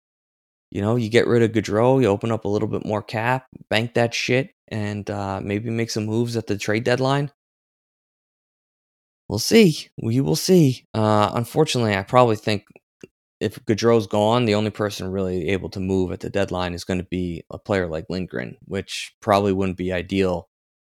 you 0.74 0.82
know, 0.82 0.96
you 0.96 1.08
get 1.08 1.28
rid 1.28 1.42
of 1.42 1.52
Goodrow, 1.52 2.02
you 2.02 2.08
open 2.08 2.32
up 2.32 2.44
a 2.44 2.48
little 2.48 2.66
bit 2.66 2.84
more 2.84 3.00
cap, 3.00 3.46
bank 3.70 3.94
that 3.94 4.12
shit, 4.12 4.50
and 4.68 5.08
uh, 5.08 5.40
maybe 5.40 5.70
make 5.70 5.88
some 5.88 6.04
moves 6.04 6.36
at 6.36 6.48
the 6.48 6.58
trade 6.58 6.82
deadline. 6.82 7.30
We'll 9.28 9.38
see. 9.38 9.88
We 10.02 10.20
will 10.20 10.36
see. 10.36 10.84
Uh, 10.92 11.30
unfortunately, 11.32 11.96
I 11.96 12.02
probably 12.02 12.34
think 12.34 12.64
if 13.40 13.64
Goodrow's 13.64 14.08
gone, 14.08 14.46
the 14.46 14.56
only 14.56 14.70
person 14.70 15.12
really 15.12 15.48
able 15.50 15.68
to 15.70 15.80
move 15.80 16.10
at 16.10 16.20
the 16.20 16.28
deadline 16.28 16.74
is 16.74 16.84
going 16.84 16.98
to 16.98 17.06
be 17.06 17.44
a 17.50 17.58
player 17.58 17.86
like 17.86 18.06
Lindgren, 18.10 18.56
which 18.64 19.14
probably 19.20 19.52
wouldn't 19.52 19.78
be 19.78 19.92
ideal, 19.92 20.48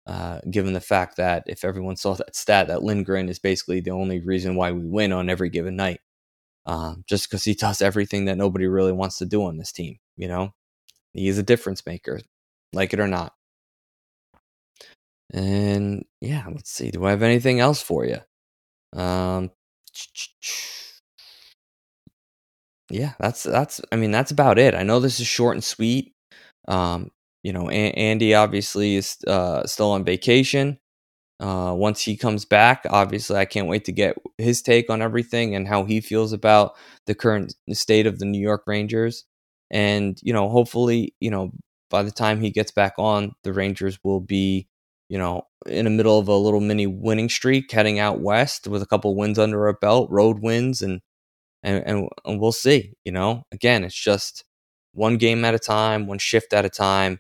uh, 0.06 0.42
given 0.52 0.74
the 0.74 0.82
fact 0.82 1.16
that 1.16 1.44
if 1.48 1.64
everyone 1.64 1.96
saw 1.96 2.16
that 2.16 2.36
stat, 2.36 2.68
that 2.68 2.84
Lindgren 2.84 3.30
is 3.30 3.40
basically 3.40 3.80
the 3.80 3.92
only 3.92 4.20
reason 4.20 4.56
why 4.56 4.74
we 4.74 4.86
win 4.86 5.14
on 5.14 5.30
every 5.30 5.50
given 5.50 5.78
night 5.78 6.02
um, 6.70 7.06
just 7.08 7.30
because 7.30 7.46
he 7.46 7.56
does 7.56 7.82
everything 7.82 8.28
that 8.28 8.38
nobody 8.38 8.68
really 8.68 8.94
wants 8.94 9.20
to 9.20 9.28
do 9.28 9.46
on 9.46 9.58
this 9.58 9.74
team. 9.74 10.00
You 10.18 10.30
know, 10.30 10.54
he 11.14 11.30
is 11.30 11.40
a 11.40 11.44
difference 11.44 11.86
maker, 11.86 12.22
like 12.74 12.94
it 12.94 13.02
or 13.02 13.08
not. 13.08 13.34
And 15.34 16.06
yeah, 16.22 16.46
let's 16.52 16.72
see. 16.72 16.92
Do 16.92 17.06
I 17.06 17.12
have 17.12 17.24
anything 17.24 17.60
else 17.60 17.82
for 17.82 18.06
you? 18.06 18.18
Um, 19.00 19.52
yeah, 22.92 23.14
that's 23.20 23.44
that's. 23.44 23.82
I 23.92 23.96
mean, 23.98 24.12
that's 24.12 24.32
about 24.32 24.60
it. 24.60 24.74
I 24.76 24.84
know 24.84 25.00
this 25.00 25.20
is 25.20 25.28
short 25.28 25.56
and 25.56 25.64
sweet. 25.64 26.14
Um, 26.68 27.12
you 27.44 27.54
know, 27.54 27.70
a- 27.70 27.92
Andy 27.94 28.34
obviously 28.36 28.96
is 28.96 29.18
uh, 29.28 29.66
still 29.68 29.92
on 29.92 30.04
vacation. 30.06 30.80
Uh, 31.40 31.74
once 31.76 32.02
he 32.02 32.18
comes 32.18 32.44
back, 32.46 32.86
obviously, 32.90 33.38
I 33.38 33.46
can't 33.46 33.68
wait 33.68 33.86
to 33.86 33.94
get 33.94 34.18
his 34.38 34.62
take 34.62 34.90
on 34.90 35.02
everything 35.02 35.56
and 35.56 35.68
how 35.68 35.86
he 35.86 36.02
feels 36.02 36.34
about 36.34 36.76
the 37.06 37.16
current 37.16 37.56
state 37.72 38.06
of 38.08 38.20
the 38.20 38.26
New 38.26 38.42
York 38.42 38.64
Rangers. 38.68 39.24
And 39.72 40.18
you 40.22 40.34
know, 40.34 40.50
hopefully, 40.50 41.16
you 41.22 41.32
know, 41.32 41.52
by 41.90 42.04
the 42.04 42.12
time 42.12 42.42
he 42.42 42.50
gets 42.52 42.72
back 42.72 42.94
on, 42.98 43.34
the 43.44 43.54
Rangers 43.54 44.00
will 44.04 44.20
be, 44.20 44.68
you 45.10 45.18
know, 45.18 45.44
in 45.66 45.86
the 45.86 45.92
middle 45.92 46.20
of 46.20 46.28
a 46.28 46.36
little 46.36 46.60
mini 46.60 46.88
winning 46.88 47.30
streak, 47.30 47.72
heading 47.72 48.00
out 48.00 48.20
west 48.22 48.68
with 48.68 48.82
a 48.82 48.86
couple 48.88 49.16
wins 49.16 49.40
under 49.40 49.66
our 49.68 49.74
belt, 49.74 50.10
road 50.12 50.40
wins, 50.42 50.82
and 50.82 51.02
and 51.64 51.84
and, 51.86 52.10
and 52.26 52.40
we'll 52.42 52.52
see. 52.52 52.94
You 53.06 53.12
know, 53.12 53.44
again, 53.52 53.84
it's 53.84 53.96
just 54.00 54.44
one 54.94 55.18
game 55.18 55.46
at 55.46 55.56
a 55.56 55.60
time, 55.60 56.08
one 56.08 56.20
shift 56.20 56.54
at 56.54 56.66
a 56.66 56.70
time. 56.70 57.20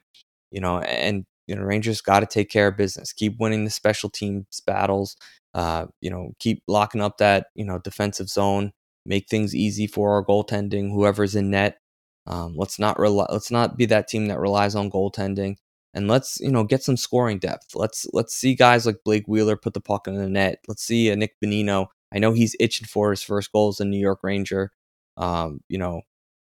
You 0.51 0.61
know, 0.61 0.79
and 0.79 1.25
you 1.49 1.55
know, 1.55 1.63
Rangers 1.63 1.99
got 1.99 2.19
to 2.19 2.27
take 2.27 2.49
care 2.49 2.67
of 2.67 2.77
business. 2.77 3.11
Keep 3.11 3.39
winning 3.39 3.65
the 3.65 3.71
special 3.71 4.09
teams 4.09 4.61
battles. 4.67 5.17
Uh, 5.55 5.87
you 5.99 6.11
know, 6.11 6.33
keep 6.39 6.61
locking 6.67 7.01
up 7.01 7.17
that 7.17 7.47
you 7.55 7.65
know 7.65 7.79
defensive 7.79 8.29
zone. 8.29 8.71
Make 9.05 9.27
things 9.29 9.55
easy 9.55 9.87
for 9.87 10.13
our 10.13 10.23
goaltending. 10.23 10.91
Whoever's 10.91 11.35
in 11.35 11.49
net, 11.49 11.79
um, 12.27 12.53
let's 12.55 12.77
not 12.77 12.99
rely, 12.99 13.25
let's 13.31 13.49
not 13.49 13.77
be 13.77 13.87
that 13.87 14.07
team 14.07 14.27
that 14.27 14.39
relies 14.39 14.75
on 14.75 14.91
goaltending, 14.91 15.55
and 15.95 16.07
let's 16.07 16.39
you 16.39 16.51
know 16.51 16.63
get 16.63 16.83
some 16.83 16.97
scoring 16.97 17.39
depth. 17.39 17.75
Let's 17.75 18.05
let's 18.13 18.35
see 18.35 18.53
guys 18.53 18.85
like 18.85 18.97
Blake 19.03 19.27
Wheeler 19.27 19.57
put 19.57 19.73
the 19.73 19.81
puck 19.81 20.07
in 20.07 20.15
the 20.17 20.29
net. 20.29 20.59
Let's 20.67 20.83
see 20.83 21.09
a 21.09 21.15
Nick 21.15 21.33
Bonino. 21.43 21.87
I 22.13 22.19
know 22.19 22.31
he's 22.33 22.55
itching 22.59 22.87
for 22.87 23.09
his 23.09 23.23
first 23.23 23.51
goal 23.51 23.69
as 23.69 23.79
a 23.79 23.85
New 23.85 23.99
York 23.99 24.19
Ranger. 24.21 24.71
Um, 25.17 25.61
you 25.67 25.79
know, 25.79 26.01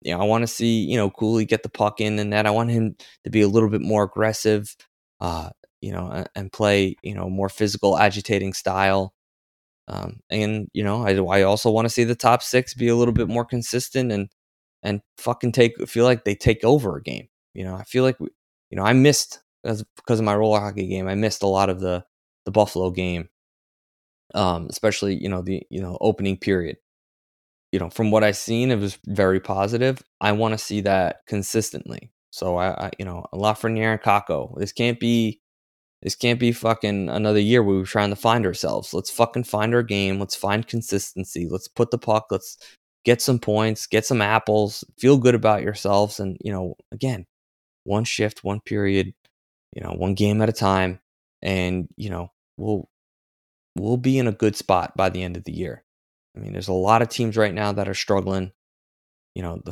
you 0.04 0.14
know, 0.14 0.22
I 0.22 0.26
want 0.26 0.44
to 0.44 0.48
see, 0.48 0.84
you 0.84 0.98
know, 0.98 1.10
Cooley 1.10 1.46
get 1.46 1.64
the 1.64 1.70
puck 1.70 2.02
in 2.02 2.20
and 2.20 2.34
that. 2.34 2.46
I 2.46 2.52
want 2.52 2.72
him 2.72 2.96
to 3.24 3.30
be 3.30 3.42
a 3.42 3.48
little 3.48 3.70
bit 3.70 3.82
more 3.82 4.04
aggressive, 4.04 4.76
uh, 5.22 5.50
you 5.82 5.92
know, 5.92 6.26
and, 6.36 6.52
play, 6.52 6.96
you 7.04 7.16
know, 7.16 7.30
more 7.30 7.50
physical, 7.50 7.98
agitating 7.98 8.54
style. 8.54 9.14
Um, 9.88 10.20
and 10.30 10.68
you 10.74 10.84
know, 10.84 11.06
I, 11.06 11.40
I 11.40 11.44
also 11.44 11.70
want 11.70 11.86
to 11.86 11.90
see 11.90 12.04
the 12.06 12.16
top 12.16 12.42
six 12.44 12.74
be 12.74 12.88
a 12.88 12.96
little 12.96 13.14
bit 13.14 13.28
more 13.28 13.46
consistent 13.46 14.12
and 14.12 14.30
and 14.84 15.02
fucking 15.18 15.52
take 15.54 15.74
feel 15.90 16.06
like 16.06 16.24
they 16.26 16.36
take 16.36 16.64
over 16.64 16.98
a 16.98 17.04
game. 17.04 17.28
You 17.54 17.66
know, 17.66 17.76
I 17.76 17.84
feel 17.84 18.04
like 18.04 18.20
we, 18.20 18.30
you 18.72 18.78
know 18.78 18.84
I 18.86 18.94
missed 18.94 19.42
because 19.64 20.20
of 20.20 20.26
my 20.26 20.36
roller 20.36 20.60
hockey 20.62 20.88
game. 20.88 21.08
I 21.08 21.16
missed 21.16 21.44
a 21.44 21.48
lot 21.48 21.70
of 21.70 21.80
the 21.82 22.06
the 22.46 22.52
Buffalo 22.52 22.92
game, 22.92 23.30
um, 24.36 24.68
especially 24.70 25.16
you 25.22 25.30
know 25.30 25.42
the 25.42 25.64
you 25.70 25.82
know 25.82 25.98
opening 26.02 26.38
period 26.38 26.78
you 27.74 27.80
know, 27.80 27.90
from 27.90 28.12
what 28.12 28.24
I've 28.24 28.38
seen, 28.38 28.70
it 28.70 28.78
was 28.78 29.00
very 29.08 29.40
positive. 29.40 30.04
I 30.22 30.32
want 30.34 30.54
to 30.54 30.60
see 30.60 30.82
that 30.82 31.22
consistently. 31.28 32.12
So 32.30 32.56
I, 32.56 32.86
I 32.86 32.92
you 33.00 33.04
know, 33.04 33.26
Lafreniere 33.34 33.94
and 33.94 34.02
Kakko. 34.02 34.56
This 34.60 34.72
can't 34.72 35.00
be, 35.00 35.42
this 36.04 36.16
can't 36.16 36.40
be 36.40 36.52
fucking 36.52 37.10
another 37.10 37.40
year 37.40 37.64
where 37.64 37.78
we're 37.78 37.86
trying 37.86 38.12
to 38.12 38.16
find 38.16 38.46
ourselves. 38.46 38.94
Let's 38.94 39.10
fucking 39.10 39.46
find 39.46 39.74
our 39.74 39.82
game. 39.82 40.20
Let's 40.20 40.36
find 40.36 40.68
consistency. 40.68 41.48
Let's 41.50 41.68
put 41.68 41.90
the 41.90 41.98
puck. 41.98 42.28
Let's 42.30 42.60
get 43.06 43.24
some 43.24 43.40
points, 43.40 43.88
get 43.88 44.06
some 44.06 44.22
apples, 44.22 44.84
feel 45.00 45.18
good 45.18 45.34
about 45.34 45.64
yourselves, 45.64 46.20
and 46.20 46.38
you 46.44 46.52
know, 46.52 46.76
again, 46.92 47.26
one 47.86 48.04
shift, 48.04 48.44
one 48.44 48.62
period, 48.62 49.14
you 49.76 49.82
know, 49.82 49.94
one 49.94 50.14
game 50.14 50.44
at 50.44 50.50
a 50.50 50.54
time, 50.54 51.00
and 51.42 51.88
you 51.98 52.12
know, 52.12 52.30
we'll 52.56 52.88
we'll 53.76 53.98
be 53.98 54.20
in 54.20 54.28
a 54.28 54.32
good 54.32 54.56
spot 54.56 54.96
by 54.96 55.10
the 55.10 55.24
end 55.24 55.38
of 55.38 55.44
the 55.44 55.54
year. 55.54 55.84
I 56.36 56.40
mean, 56.40 56.54
there's 56.54 56.68
a 56.68 56.74
lot 56.74 57.02
of 57.02 57.10
teams 57.10 57.38
right 57.38 57.54
now 57.54 57.72
that 57.74 57.88
are 57.88 57.94
struggling. 57.94 58.52
You 59.36 59.42
know, 59.42 59.62
the 59.66 59.72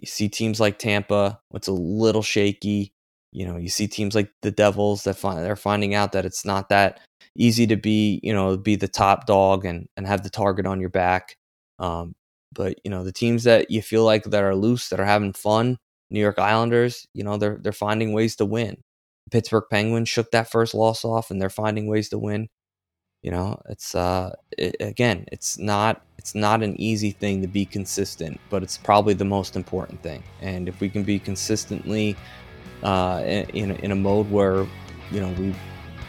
you 0.00 0.06
see 0.06 0.28
teams 0.28 0.58
like 0.58 0.78
Tampa, 0.78 1.40
it's 1.54 1.68
a 1.68 1.72
little 1.72 2.22
shaky. 2.22 2.92
You 3.32 3.46
know, 3.46 3.56
you 3.56 3.68
see 3.68 3.86
teams 3.86 4.14
like 4.14 4.30
the 4.42 4.50
Devils 4.50 5.04
that 5.04 5.16
find 5.16 5.38
they're 5.38 5.56
finding 5.56 5.94
out 5.94 6.12
that 6.12 6.26
it's 6.26 6.44
not 6.44 6.68
that 6.70 7.00
easy 7.36 7.66
to 7.68 7.76
be, 7.76 8.20
you 8.22 8.32
know, 8.32 8.56
be 8.56 8.76
the 8.76 8.88
top 8.88 9.26
dog 9.26 9.64
and 9.64 9.88
and 9.96 10.06
have 10.06 10.22
the 10.22 10.30
target 10.30 10.66
on 10.66 10.80
your 10.80 10.90
back. 10.90 11.36
Um, 11.78 12.14
but 12.52 12.76
you 12.84 12.90
know, 12.90 13.04
the 13.04 13.12
teams 13.12 13.44
that 13.44 13.70
you 13.70 13.82
feel 13.82 14.04
like 14.04 14.24
that 14.24 14.42
are 14.44 14.54
loose, 14.54 14.88
that 14.88 15.00
are 15.00 15.06
having 15.06 15.32
fun, 15.32 15.78
New 16.10 16.20
York 16.20 16.38
Islanders, 16.38 17.06
you 17.14 17.24
know, 17.24 17.36
they're 17.38 17.58
they're 17.62 17.72
finding 17.72 18.12
ways 18.12 18.36
to 18.36 18.44
win. 18.44 18.82
Pittsburgh 19.30 19.64
Penguins 19.70 20.08
shook 20.08 20.30
that 20.32 20.50
first 20.50 20.74
loss 20.74 21.04
off, 21.04 21.30
and 21.30 21.40
they're 21.40 21.48
finding 21.50 21.86
ways 21.86 22.08
to 22.10 22.18
win. 22.18 22.48
You 23.22 23.30
know, 23.30 23.62
it's 23.68 23.94
uh 23.94 24.34
it, 24.58 24.76
again, 24.80 25.26
it's 25.30 25.58
not 25.58 26.02
it's 26.18 26.34
not 26.34 26.62
an 26.62 26.80
easy 26.80 27.12
thing 27.12 27.40
to 27.42 27.48
be 27.48 27.64
consistent, 27.64 28.40
but 28.50 28.62
it's 28.62 28.76
probably 28.76 29.14
the 29.14 29.24
most 29.24 29.56
important 29.56 30.02
thing. 30.02 30.22
And 30.40 30.68
if 30.68 30.80
we 30.80 30.88
can 30.88 31.04
be 31.04 31.18
consistently 31.18 32.16
uh, 32.82 33.22
in 33.24 33.72
in 33.72 33.92
a 33.92 33.96
mode 33.96 34.30
where 34.30 34.66
you 35.10 35.20
know 35.20 35.32
we 35.38 35.54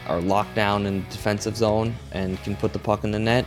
are 0.08 0.20
locked 0.20 0.54
down 0.54 0.86
in 0.86 1.04
defensive 1.08 1.56
zone 1.56 1.94
and 2.12 2.40
can 2.42 2.56
put 2.56 2.72
the 2.72 2.78
puck 2.78 3.04
in 3.04 3.10
the 3.10 3.18
net, 3.18 3.46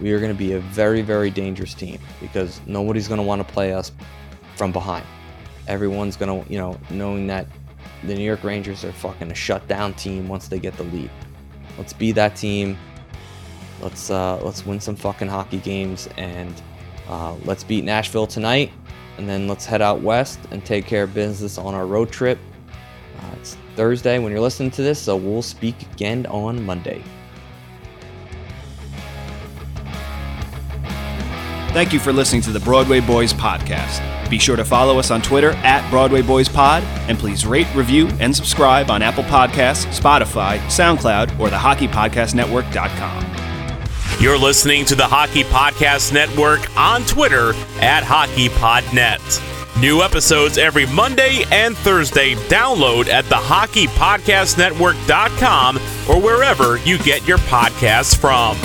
we 0.00 0.12
are 0.12 0.18
going 0.18 0.32
to 0.32 0.38
be 0.38 0.52
a 0.52 0.60
very 0.60 1.02
very 1.02 1.30
dangerous 1.30 1.74
team 1.74 2.00
because 2.20 2.60
nobody's 2.66 3.06
going 3.08 3.20
to 3.20 3.26
want 3.26 3.46
to 3.46 3.52
play 3.52 3.72
us 3.72 3.92
from 4.56 4.72
behind. 4.72 5.06
Everyone's 5.68 6.16
going 6.16 6.42
to 6.42 6.52
you 6.52 6.58
know 6.58 6.78
knowing 6.90 7.28
that 7.28 7.46
the 8.02 8.14
New 8.14 8.24
York 8.24 8.42
Rangers 8.42 8.84
are 8.84 8.92
fucking 8.92 9.30
a 9.30 9.34
shutdown 9.34 9.94
team 9.94 10.28
once 10.28 10.48
they 10.48 10.58
get 10.58 10.76
the 10.76 10.84
lead. 10.84 11.10
Let's 11.78 11.92
be 11.92 12.10
that 12.12 12.36
team. 12.36 12.76
Let's 13.86 14.10
uh, 14.10 14.40
let's 14.42 14.66
win 14.66 14.80
some 14.80 14.96
fucking 14.96 15.28
hockey 15.28 15.58
games 15.58 16.08
and 16.16 16.52
uh, 17.08 17.36
let's 17.44 17.62
beat 17.62 17.84
Nashville 17.84 18.26
tonight, 18.26 18.72
and 19.16 19.28
then 19.28 19.46
let's 19.46 19.64
head 19.64 19.80
out 19.80 20.00
west 20.00 20.40
and 20.50 20.64
take 20.64 20.86
care 20.86 21.04
of 21.04 21.14
business 21.14 21.56
on 21.56 21.72
our 21.72 21.86
road 21.86 22.10
trip. 22.10 22.36
Uh, 22.68 23.36
it's 23.36 23.56
Thursday 23.76 24.18
when 24.18 24.32
you're 24.32 24.40
listening 24.40 24.72
to 24.72 24.82
this, 24.82 24.98
so 24.98 25.14
we'll 25.14 25.40
speak 25.40 25.82
again 25.92 26.26
on 26.26 26.66
Monday. 26.66 27.00
Thank 31.70 31.92
you 31.92 32.00
for 32.00 32.12
listening 32.12 32.42
to 32.42 32.50
the 32.50 32.58
Broadway 32.58 32.98
Boys 32.98 33.32
podcast. 33.32 34.02
Be 34.28 34.40
sure 34.40 34.56
to 34.56 34.64
follow 34.64 34.98
us 34.98 35.12
on 35.12 35.22
Twitter 35.22 35.50
at 35.62 35.88
Broadway 35.90 36.22
Boys 36.22 36.48
Pod, 36.48 36.82
and 37.08 37.16
please 37.16 37.46
rate, 37.46 37.72
review, 37.72 38.08
and 38.18 38.34
subscribe 38.34 38.90
on 38.90 39.00
Apple 39.00 39.22
Podcasts, 39.24 39.86
Spotify, 39.96 40.58
SoundCloud, 40.62 41.38
or 41.38 41.50
the 41.50 41.56
HockeyPodcastNetwork.com. 41.56 43.35
You're 44.18 44.38
listening 44.38 44.86
to 44.86 44.94
the 44.94 45.06
Hockey 45.06 45.44
Podcast 45.44 46.10
Network 46.12 46.74
on 46.76 47.04
Twitter 47.04 47.50
at 47.82 48.02
HockeyPodNet. 48.02 49.78
New 49.78 50.00
episodes 50.00 50.56
every 50.56 50.86
Monday 50.86 51.44
and 51.52 51.76
Thursday. 51.76 52.34
Download 52.48 53.08
at 53.08 53.26
the 53.26 53.34
HockeyPodcastNetwork.com 53.34 55.76
or 56.08 56.18
wherever 56.20 56.78
you 56.78 56.96
get 56.98 57.28
your 57.28 57.36
podcasts 57.38 58.18
from. 58.18 58.56